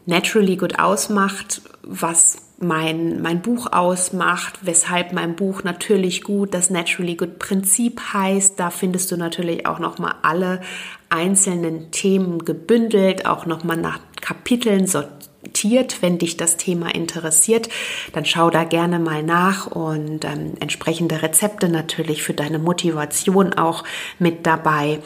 Naturally 0.06 0.58
Good 0.58 0.78
ausmacht, 0.80 1.62
was 1.82 2.38
mein, 2.62 3.22
mein 3.22 3.42
Buch 3.42 3.72
ausmacht, 3.72 4.60
weshalb 4.62 5.14
mein 5.14 5.36
Buch 5.36 5.64
natürlich 5.64 6.24
gut 6.24 6.54
das 6.54 6.70
Naturally 6.70 7.16
Good 7.16 7.40
Prinzip 7.40 8.02
heißt. 8.14 8.60
Da 8.60 8.70
findest 8.70 9.12
du 9.12 9.18
natürlich 9.18 9.66
auch 9.66 9.80
nochmal 9.80 10.16
alle 10.22 10.62
einzelnen 11.10 11.92
Themen 11.92 12.46
gebündelt, 12.46 13.26
auch 13.26 13.46
nochmal 13.46 13.78
nach 13.78 14.00
Kapiteln 14.22 14.88
sortiert. 14.88 16.02
Wenn 16.02 16.20
dich 16.20 16.38
das 16.38 16.58
Thema 16.58 16.94
interessiert, 16.94 17.70
dann 18.14 18.26
schau 18.26 18.50
da 18.50 18.64
gerne 18.64 19.00
mal 19.00 19.24
nach 19.24 19.68
und 19.68 20.24
ähm, 20.24 20.54
entsprechende 20.60 21.22
Rezepte 21.22 21.68
natürlich 21.68 22.24
für 22.24 22.34
deine 22.34 22.60
Motivation 22.60 23.54
auch 23.54 23.84
mit 24.20 24.46
dabei. 24.46 25.00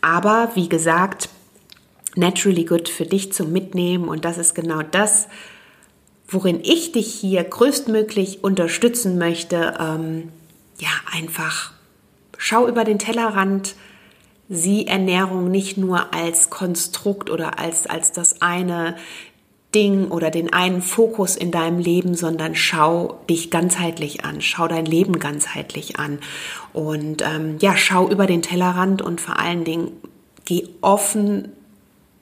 Aber 0.00 0.50
wie 0.54 0.68
gesagt, 0.68 1.28
Naturally 2.14 2.64
Good 2.64 2.88
für 2.88 3.04
dich 3.04 3.32
zum 3.32 3.52
Mitnehmen 3.52 4.08
und 4.08 4.24
das 4.24 4.38
ist 4.38 4.54
genau 4.54 4.82
das, 4.82 5.28
worin 6.28 6.60
ich 6.62 6.92
dich 6.92 7.12
hier 7.12 7.44
größtmöglich 7.44 8.42
unterstützen 8.42 9.18
möchte, 9.18 9.74
ähm, 9.78 10.30
ja, 10.78 10.90
einfach 11.12 11.72
schau 12.38 12.66
über 12.66 12.84
den 12.84 12.98
Tellerrand, 12.98 13.74
sieh 14.48 14.86
Ernährung 14.86 15.50
nicht 15.50 15.76
nur 15.76 16.14
als 16.14 16.50
Konstrukt 16.50 17.30
oder 17.30 17.58
als, 17.58 17.86
als 17.86 18.12
das 18.12 18.42
eine 18.42 18.96
Ding 19.74 20.08
oder 20.08 20.30
den 20.30 20.52
einen 20.52 20.80
Fokus 20.80 21.36
in 21.36 21.50
deinem 21.50 21.78
Leben, 21.78 22.14
sondern 22.14 22.54
schau 22.54 23.20
dich 23.28 23.50
ganzheitlich 23.50 24.24
an, 24.24 24.40
schau 24.40 24.68
dein 24.68 24.86
Leben 24.86 25.18
ganzheitlich 25.18 25.98
an. 25.98 26.20
Und 26.72 27.22
ähm, 27.22 27.56
ja, 27.60 27.76
schau 27.76 28.08
über 28.08 28.26
den 28.26 28.42
Tellerrand 28.42 29.02
und 29.02 29.20
vor 29.20 29.38
allen 29.38 29.64
Dingen 29.64 29.92
geh 30.44 30.68
offen 30.80 31.52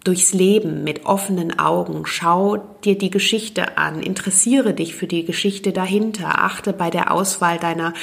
durchs 0.04 0.34
Leben 0.34 0.84
mit 0.84 1.06
offenen 1.06 1.58
Augen. 1.58 2.04
Schau 2.04 2.58
dir 2.84 2.96
die 2.96 3.10
Geschichte 3.10 3.78
an, 3.78 4.02
interessiere 4.02 4.74
dich 4.74 4.94
für 4.94 5.06
die 5.06 5.24
Geschichte 5.24 5.72
dahinter, 5.72 6.42
achte 6.42 6.72
bei 6.72 6.90
der 6.90 7.10
Auswahl 7.10 7.58
deiner 7.58 7.94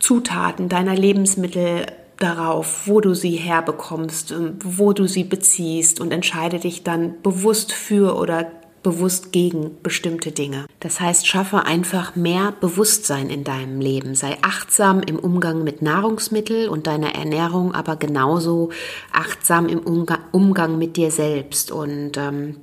Zutaten, 0.00 0.68
deiner 0.68 0.94
Lebensmittel 0.94 1.86
darauf, 2.18 2.86
wo 2.86 3.00
du 3.00 3.14
sie 3.14 3.36
herbekommst, 3.36 4.34
wo 4.62 4.92
du 4.92 5.06
sie 5.06 5.24
beziehst 5.24 6.00
und 6.00 6.12
entscheide 6.12 6.58
dich 6.58 6.82
dann 6.82 7.20
bewusst 7.22 7.72
für 7.72 8.16
oder 8.16 8.50
bewusst 8.86 9.32
gegen 9.32 9.82
bestimmte 9.82 10.30
Dinge. 10.30 10.66
Das 10.78 11.00
heißt, 11.00 11.26
schaffe 11.26 11.64
einfach 11.64 12.14
mehr 12.14 12.52
Bewusstsein 12.52 13.30
in 13.30 13.42
deinem 13.42 13.80
Leben. 13.80 14.14
Sei 14.14 14.38
achtsam 14.42 15.00
im 15.00 15.18
Umgang 15.18 15.64
mit 15.64 15.82
Nahrungsmitteln 15.82 16.68
und 16.68 16.86
deiner 16.86 17.16
Ernährung, 17.16 17.74
aber 17.74 17.96
genauso 17.96 18.70
achtsam 19.12 19.66
im 19.66 19.80
Umgang 19.80 20.78
mit 20.78 20.96
dir 20.96 21.10
selbst. 21.10 21.72
Und 21.72 22.16
ähm, 22.16 22.58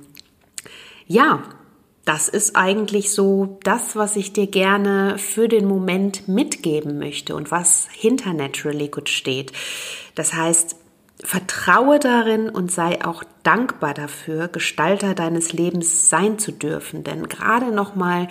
ja, 1.06 1.42
das 2.06 2.30
ist 2.30 2.56
eigentlich 2.56 3.12
so 3.12 3.58
das, 3.62 3.94
was 3.94 4.16
ich 4.16 4.32
dir 4.32 4.46
gerne 4.46 5.18
für 5.18 5.46
den 5.46 5.68
Moment 5.68 6.26
mitgeben 6.26 6.98
möchte 6.98 7.36
und 7.36 7.50
was 7.50 7.86
hinter 7.92 8.32
Naturally 8.32 8.88
Good 8.88 9.10
steht. 9.10 9.52
Das 10.14 10.32
heißt, 10.32 10.76
Vertraue 11.24 11.98
darin 11.98 12.50
und 12.50 12.70
sei 12.70 13.02
auch 13.02 13.24
dankbar 13.42 13.94
dafür, 13.94 14.48
Gestalter 14.48 15.14
deines 15.14 15.54
Lebens 15.54 16.10
sein 16.10 16.38
zu 16.38 16.52
dürfen. 16.52 17.02
Denn 17.02 17.28
gerade 17.28 17.72
nochmal, 17.72 18.28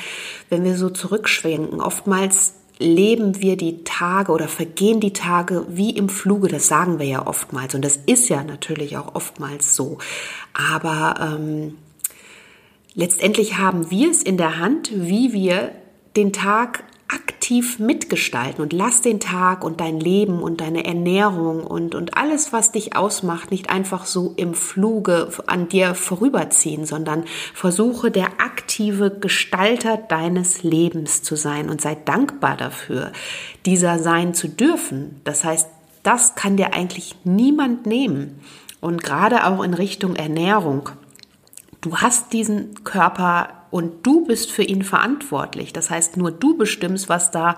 wenn 0.49 0.63
wir 0.63 0.77
so 0.77 0.91
zurückschwenken, 0.91 1.81
oftmals 1.81 2.53
leben 2.77 3.41
wir 3.41 3.57
die 3.57 3.83
Tage 3.83 4.31
oder 4.31 4.47
vergehen 4.47 4.99
die 4.99 5.13
Tage 5.13 5.65
wie 5.69 5.89
im 5.89 6.07
Fluge. 6.07 6.49
Das 6.49 6.67
sagen 6.67 6.99
wir 6.99 7.07
ja 7.07 7.25
oftmals. 7.25 7.73
Und 7.73 7.83
das 7.83 7.97
ist 8.05 8.29
ja 8.29 8.43
natürlich 8.43 8.95
auch 8.95 9.15
oftmals 9.15 9.75
so. 9.75 9.97
Aber 10.53 11.15
ähm, 11.19 11.75
letztendlich 12.93 13.57
haben 13.57 13.89
wir 13.89 14.11
es 14.11 14.21
in 14.21 14.37
der 14.37 14.59
Hand, 14.59 14.91
wie 14.93 15.33
wir 15.33 15.71
den 16.15 16.31
Tag 16.31 16.83
aktiv 17.13 17.79
mitgestalten 17.79 18.61
und 18.61 18.73
lass 18.73 19.01
den 19.01 19.19
Tag 19.19 19.63
und 19.63 19.79
dein 19.79 19.99
Leben 19.99 20.41
und 20.41 20.61
deine 20.61 20.85
Ernährung 20.85 21.65
und, 21.65 21.95
und 21.95 22.17
alles, 22.17 22.53
was 22.53 22.71
dich 22.71 22.95
ausmacht, 22.95 23.51
nicht 23.51 23.69
einfach 23.69 24.05
so 24.05 24.33
im 24.37 24.53
Fluge 24.53 25.29
an 25.47 25.69
dir 25.69 25.95
vorüberziehen, 25.95 26.85
sondern 26.85 27.25
versuche 27.53 28.11
der 28.11 28.39
aktive 28.39 29.11
Gestalter 29.11 29.97
deines 29.97 30.63
Lebens 30.63 31.21
zu 31.21 31.35
sein 31.35 31.69
und 31.69 31.81
sei 31.81 31.95
dankbar 31.95 32.57
dafür, 32.57 33.11
dieser 33.65 33.99
sein 33.99 34.33
zu 34.33 34.47
dürfen. 34.47 35.21
Das 35.23 35.43
heißt, 35.43 35.67
das 36.03 36.35
kann 36.35 36.57
dir 36.57 36.73
eigentlich 36.73 37.15
niemand 37.23 37.85
nehmen. 37.85 38.41
Und 38.81 39.03
gerade 39.03 39.45
auch 39.45 39.63
in 39.63 39.73
Richtung 39.73 40.15
Ernährung. 40.15 40.89
Du 41.79 41.97
hast 41.97 42.33
diesen 42.33 42.83
Körper 42.83 43.62
und 43.73 44.05
du 44.05 44.23
bist 44.23 44.51
für 44.51 44.61
ihn 44.61 44.83
verantwortlich. 44.83 45.73
Das 45.73 45.89
heißt, 45.89 46.15
nur 46.15 46.29
du 46.29 46.55
bestimmst, 46.55 47.09
was 47.09 47.31
da 47.31 47.57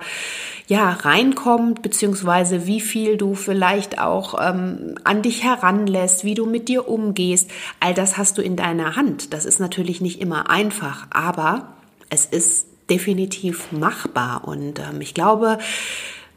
ja 0.66 0.90
reinkommt, 0.90 1.82
beziehungsweise 1.82 2.66
wie 2.66 2.80
viel 2.80 3.18
du 3.18 3.34
vielleicht 3.34 3.98
auch 3.98 4.34
ähm, 4.40 4.94
an 5.04 5.20
dich 5.20 5.44
heranlässt, 5.44 6.24
wie 6.24 6.34
du 6.34 6.46
mit 6.46 6.68
dir 6.68 6.88
umgehst. 6.88 7.50
All 7.80 7.92
das 7.92 8.16
hast 8.16 8.38
du 8.38 8.42
in 8.42 8.56
deiner 8.56 8.96
Hand. 8.96 9.34
Das 9.34 9.44
ist 9.44 9.60
natürlich 9.60 10.00
nicht 10.00 10.22
immer 10.22 10.48
einfach, 10.48 11.06
aber 11.10 11.74
es 12.08 12.24
ist 12.24 12.66
definitiv 12.88 13.70
machbar. 13.70 14.48
Und 14.48 14.78
ähm, 14.78 15.02
ich 15.02 15.12
glaube, 15.12 15.58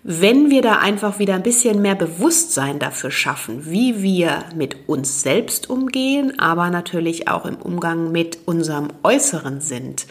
wenn 0.04 0.50
wir 0.50 0.62
da 0.62 0.80
einfach 0.80 1.20
wieder 1.20 1.36
ein 1.36 1.44
bisschen 1.44 1.82
mehr 1.82 1.96
Bewusstsein 1.96 2.80
dafür 2.80 3.12
schaffen, 3.12 3.66
wie 3.70 4.02
wir 4.02 4.46
mit 4.56 4.88
uns 4.88 5.22
selbst 5.22 5.70
umgehen, 5.70 6.40
aber 6.40 6.70
natürlich 6.70 7.28
auch 7.28 7.46
im 7.46 7.58
Umgang 7.58 8.12
mit 8.12 8.40
unserem 8.46 8.88
Äußeren 9.04 9.60
sind. 9.60 10.08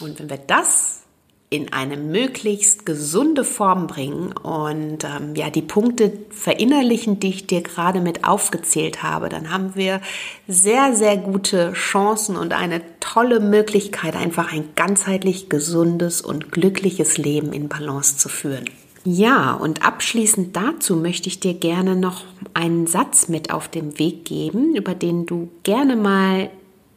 Und 0.00 0.18
wenn 0.18 0.30
wir 0.30 0.38
das 0.38 1.02
in 1.48 1.72
eine 1.72 1.96
möglichst 1.96 2.86
gesunde 2.86 3.44
Form 3.44 3.86
bringen 3.86 4.32
und 4.32 5.04
ähm, 5.04 5.36
ja 5.36 5.48
die 5.48 5.62
Punkte 5.62 6.12
verinnerlichen, 6.30 7.20
die 7.20 7.28
ich 7.28 7.46
dir 7.46 7.62
gerade 7.62 8.00
mit 8.00 8.24
aufgezählt 8.24 9.04
habe, 9.04 9.28
dann 9.28 9.52
haben 9.52 9.76
wir 9.76 10.00
sehr 10.48 10.94
sehr 10.94 11.16
gute 11.16 11.72
Chancen 11.72 12.36
und 12.36 12.52
eine 12.52 12.82
tolle 12.98 13.38
Möglichkeit, 13.38 14.16
einfach 14.16 14.52
ein 14.52 14.70
ganzheitlich 14.74 15.48
gesundes 15.48 16.20
und 16.20 16.50
glückliches 16.50 17.16
Leben 17.16 17.52
in 17.52 17.68
Balance 17.68 18.16
zu 18.16 18.28
führen. 18.28 18.64
Ja, 19.08 19.52
und 19.52 19.84
abschließend 19.84 20.56
dazu 20.56 20.96
möchte 20.96 21.28
ich 21.28 21.38
dir 21.38 21.54
gerne 21.54 21.94
noch 21.94 22.24
einen 22.54 22.88
Satz 22.88 23.28
mit 23.28 23.52
auf 23.52 23.68
den 23.68 24.00
Weg 24.00 24.24
geben, 24.24 24.74
über 24.74 24.96
den 24.96 25.26
du 25.26 25.48
gerne 25.62 25.94
mal 25.94 26.50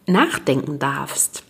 nachdenken 0.08 0.80
darfst. 0.80 1.44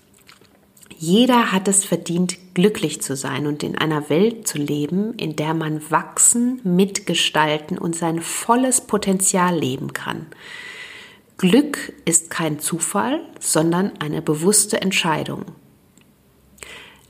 Jeder 0.98 1.54
hat 1.54 1.70
es 1.70 1.86
verdient, 1.86 2.38
glücklich 2.56 3.02
zu 3.02 3.16
sein 3.16 3.48
und 3.48 3.64
in 3.64 3.78
einer 3.78 4.10
Welt 4.10 4.50
zu 4.50 4.58
leben, 4.58 5.14
in 5.14 5.38
der 5.38 5.54
man 5.54 5.80
wachsen, 5.90 6.60
mitgestalten 6.66 7.78
und 7.78 7.96
sein 7.96 8.20
volles 8.20 8.82
Potenzial 8.82 9.58
leben 9.58 9.94
kann. 9.94 10.26
Glück 11.38 11.94
ist 12.04 12.30
kein 12.30 12.60
Zufall, 12.60 13.22
sondern 13.40 13.94
eine 14.00 14.22
bewusste 14.22 14.82
Entscheidung. 14.82 15.46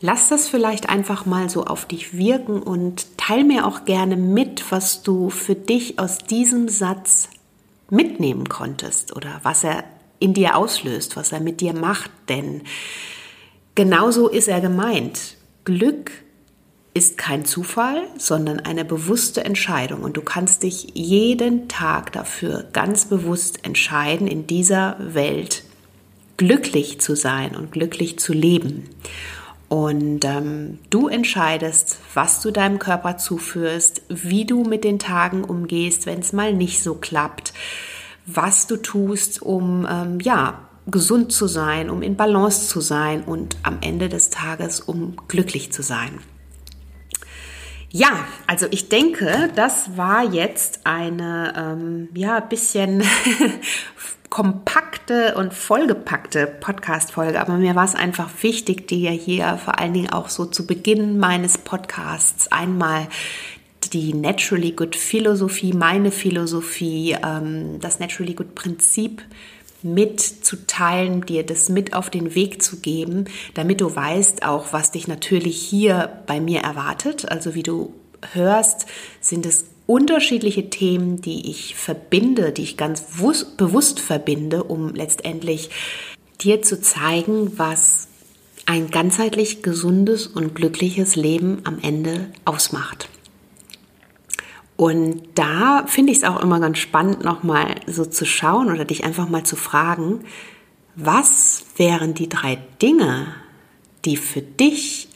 Lass 0.02 0.30
das 0.30 0.48
vielleicht 0.48 0.90
einfach 0.90 1.26
mal 1.26 1.50
so 1.50 1.66
auf 1.66 1.86
dich 1.86 2.16
wirken 2.18 2.62
und 2.62 3.18
teil 3.18 3.44
mir 3.44 3.68
auch 3.68 3.84
gerne 3.84 4.16
mit, 4.16 4.72
was 4.72 5.04
du 5.04 5.30
für 5.30 5.56
dich 5.56 6.00
aus 6.00 6.20
diesem 6.20 6.70
Satz 6.70 7.30
mitnehmen 7.90 8.48
konntest 8.48 9.16
oder 9.16 9.42
was 9.44 9.64
er 9.64 9.84
in 10.20 10.34
dir 10.34 10.56
auslöst, 10.56 11.18
was 11.18 11.34
er 11.34 11.42
mit 11.42 11.60
dir 11.60 11.74
macht. 11.74 12.12
Denn 12.30 12.62
genauso 13.76 14.30
ist 14.30 14.48
er 14.48 14.62
gemeint. 14.62 15.36
Glück 15.66 16.12
ist 16.94 17.18
kein 17.18 17.44
Zufall, 17.46 18.04
sondern 18.18 18.62
eine 18.62 18.86
bewusste 18.86 19.44
Entscheidung. 19.44 20.02
Und 20.02 20.16
du 20.16 20.22
kannst 20.22 20.64
dich 20.64 20.92
jeden 20.94 21.68
Tag 21.68 22.14
dafür 22.14 22.66
ganz 22.72 23.06
bewusst 23.06 23.66
entscheiden, 23.66 24.28
in 24.28 24.48
dieser 24.48 24.96
Welt 25.00 25.64
glücklich 26.38 27.02
zu 27.02 27.16
sein 27.16 27.56
und 27.56 27.72
glücklich 27.74 28.18
zu 28.18 28.34
leben. 28.34 28.90
Und 29.70 30.26
ähm, 30.26 30.80
du 30.90 31.08
entscheidest, 31.08 32.00
was 32.16 32.42
du 32.42 32.50
deinem 32.50 32.80
Körper 32.80 33.18
zuführst, 33.18 34.02
wie 34.10 34.46
du 34.46 34.64
mit 34.64 34.84
den 34.84 34.98
Tagen 34.98 35.44
umgehst, 35.44 36.08
wenn 36.08 36.20
es 36.20 36.34
mal 36.34 36.54
nicht 36.54 36.82
so 36.82 36.96
klappt, 36.96 37.54
was 38.26 38.66
du 38.66 38.78
tust, 38.78 39.44
um 39.44 39.88
ähm, 39.90 40.20
ja 40.22 40.68
gesund 40.88 41.32
zu 41.32 41.46
sein, 41.46 41.92
um 41.92 42.02
in 42.02 42.16
Balance 42.16 42.68
zu 42.68 42.82
sein 42.82 43.24
und 43.24 43.58
am 43.62 43.78
Ende 43.82 44.10
des 44.10 44.32
Tages 44.32 44.80
um 44.80 45.16
glücklich 45.28 45.72
zu 45.72 45.84
sein. 45.84 46.20
Ja, 47.92 48.26
also 48.48 48.68
ich 48.72 48.90
denke, 48.90 49.50
das 49.56 49.98
war 49.98 50.24
jetzt 50.24 50.82
eine 50.86 51.54
ähm, 51.56 52.10
ja 52.16 52.40
bisschen 52.40 53.04
kompakte 54.30 55.36
und 55.36 55.54
vollgepackte 55.54 56.46
Podcast-Folge, 56.48 57.42
aber 57.42 57.58
mir 57.58 57.76
war 57.76 57.86
es 57.86 57.96
einfach 57.96 58.30
wichtig, 58.42 58.88
dir 58.88 59.12
hier 59.12 59.58
vor 59.58 59.80
allen 59.80 59.94
Dingen 59.94 60.12
auch 60.12 60.30
so 60.30 60.46
zu 60.46 60.68
Beginn 60.68 61.18
meines 61.18 61.58
Podcasts 61.58 62.52
einmal 62.52 63.08
die 63.94 64.14
Naturally 64.14 64.72
Good 64.72 64.96
Philosophie, 64.96 65.74
meine 65.74 66.12
Philosophie, 66.12 67.18
ähm, 67.26 67.80
das 67.80 68.00
Naturally 68.00 68.36
Good 68.36 68.54
Prinzip 68.54 69.24
mitzuteilen, 69.82 71.22
dir 71.26 71.46
das 71.46 71.70
mit 71.70 71.94
auf 71.94 72.10
den 72.10 72.36
Weg 72.36 72.62
zu 72.62 72.82
geben, 72.82 73.26
damit 73.54 73.82
du 73.82 73.96
weißt 73.96 74.44
auch, 74.44 74.74
was 74.74 74.92
dich 74.92 75.08
natürlich 75.08 75.58
hier 75.58 76.22
bei 76.28 76.40
mir 76.40 76.62
erwartet. 76.62 77.32
Also 77.32 77.56
wie 77.56 77.64
du 77.64 77.94
hörst, 78.34 78.86
sind 79.22 79.46
es 79.46 79.66
unterschiedliche 79.90 80.70
Themen, 80.70 81.20
die 81.20 81.50
ich 81.50 81.74
verbinde, 81.74 82.52
die 82.52 82.62
ich 82.62 82.78
ganz 82.78 83.02
bewusst 83.58 84.00
verbinde, 84.00 84.64
um 84.64 84.94
letztendlich 84.94 85.72
dir 86.40 86.62
zu 86.62 86.80
zeigen, 86.80 87.58
was 87.58 88.08
ein 88.68 88.92
ganzheitlich 88.92 89.64
gesundes 89.64 90.28
und 90.28 90.54
glückliches 90.54 91.16
Leben 91.16 91.62
am 91.64 91.80
Ende 91.82 92.28
ausmacht. 92.46 93.10
Und 94.76 95.24
da 95.34 95.86
finde 95.88 96.12
ich 96.12 96.20
es 96.20 96.24
auch 96.24 96.40
immer 96.40 96.60
ganz 96.60 96.78
spannend, 96.78 97.24
nochmal 97.24 97.74
so 97.88 98.06
zu 98.06 98.26
schauen 98.26 98.72
oder 98.72 98.86
dich 98.86 99.04
einfach 99.06 99.28
mal 99.28 99.44
zu 99.44 99.56
fragen, 99.56 100.24
was 100.96 101.64
wären 101.78 102.14
die 102.14 102.30
drei 102.30 102.60
Dinge, 102.80 103.34
die 104.06 104.18
für 104.18 104.44
dich 104.44 105.09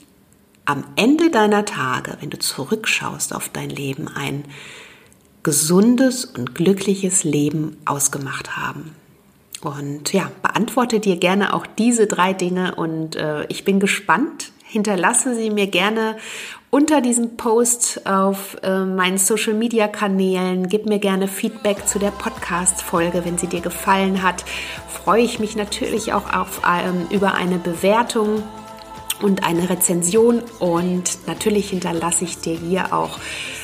am 0.66 0.84
Ende 0.96 1.30
deiner 1.30 1.66
Tage, 1.66 2.18
wenn 2.22 2.30
du 2.30 2.40
zurückschaust 2.40 3.36
auf 3.36 3.50
dein 3.50 3.70
Leben, 3.70 4.08
ein 4.08 4.46
gesundes 5.44 6.26
und 6.26 6.56
glückliches 6.56 7.24
Leben 7.24 7.78
ausgemacht 7.86 8.56
haben. 8.56 8.96
Und 9.62 10.12
ja, 10.14 10.32
beantworte 10.42 11.00
dir 11.00 11.18
gerne 11.18 11.54
auch 11.54 11.66
diese 11.66 12.08
drei 12.08 12.34
Dinge 12.34 12.76
und 12.76 13.16
äh, 13.16 13.46
ich 13.48 13.64
bin 13.64 13.80
gespannt. 13.80 14.52
Hinterlasse 14.64 15.36
sie 15.36 15.50
mir 15.52 15.68
gerne 15.68 16.18
unter 16.70 17.02
diesem 17.02 17.38
Post 17.38 18.08
auf 18.08 18.58
äh, 18.64 18.84
meinen 18.84 19.18
Social 19.18 19.54
Media 19.54 19.88
Kanälen. 19.88 20.68
Gib 20.68 20.88
mir 20.88 21.00
gerne 21.00 21.28
Feedback 21.28 21.88
zu 21.88 22.00
der 22.00 22.12
Podcast 22.12 22.82
Folge, 22.82 23.24
wenn 23.26 23.38
sie 23.38 23.48
dir 23.48 23.62
gefallen 23.62 24.24
hat. 24.24 24.44
Freue 24.88 25.22
ich 25.22 25.40
mich 25.40 25.56
natürlich 25.56 26.14
auch 26.14 26.34
auf, 26.34 26.62
ähm, 26.66 27.06
über 27.12 27.36
eine 27.36 27.58
Bewertung 27.58 28.42
und 29.22 29.44
eine 29.44 29.70
Rezension 29.70 30.42
und 30.60 31.28
natürlich 31.28 31.70
hinterlasse 31.70 32.26
ich 32.26 32.40
dir 32.40 32.58
hier 32.58 32.94
auch 32.94 33.20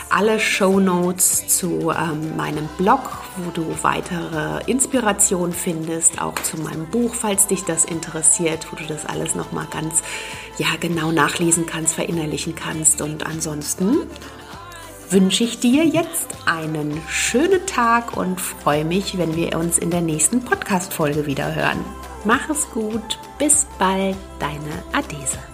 alle 0.09 0.39
Show 0.39 0.79
Notes 0.79 1.47
zu 1.47 1.91
ähm, 1.91 2.35
meinem 2.35 2.67
Blog, 2.77 3.01
wo 3.37 3.51
du 3.51 3.65
weitere 3.83 4.63
Inspiration 4.65 5.53
findest, 5.53 6.21
auch 6.21 6.35
zu 6.35 6.57
meinem 6.57 6.87
Buch, 6.87 7.13
falls 7.13 7.47
dich 7.47 7.63
das 7.63 7.85
interessiert, 7.85 8.67
wo 8.71 8.75
du 8.75 8.85
das 8.85 9.05
alles 9.05 9.35
noch 9.35 9.51
mal 9.51 9.67
ganz 9.69 10.01
ja 10.57 10.67
genau 10.79 11.11
nachlesen 11.11 11.65
kannst, 11.65 11.93
verinnerlichen 11.93 12.55
kannst 12.55 13.01
und 13.01 13.25
ansonsten 13.25 13.97
wünsche 15.11 15.43
ich 15.43 15.59
dir 15.59 15.85
jetzt 15.85 16.27
einen 16.45 17.01
schönen 17.07 17.65
Tag 17.65 18.15
und 18.15 18.39
freue 18.39 18.85
mich, 18.85 19.17
wenn 19.17 19.35
wir 19.35 19.57
uns 19.57 19.77
in 19.77 19.89
der 19.89 20.01
nächsten 20.01 20.43
Podcast 20.43 20.93
Folge 20.93 21.25
wieder 21.25 21.55
hören. 21.55 21.83
Mach 22.25 22.49
es 22.49 22.69
gut, 22.71 23.17
bis 23.37 23.65
bald, 23.77 24.17
deine 24.39 24.83
Adese. 24.91 25.48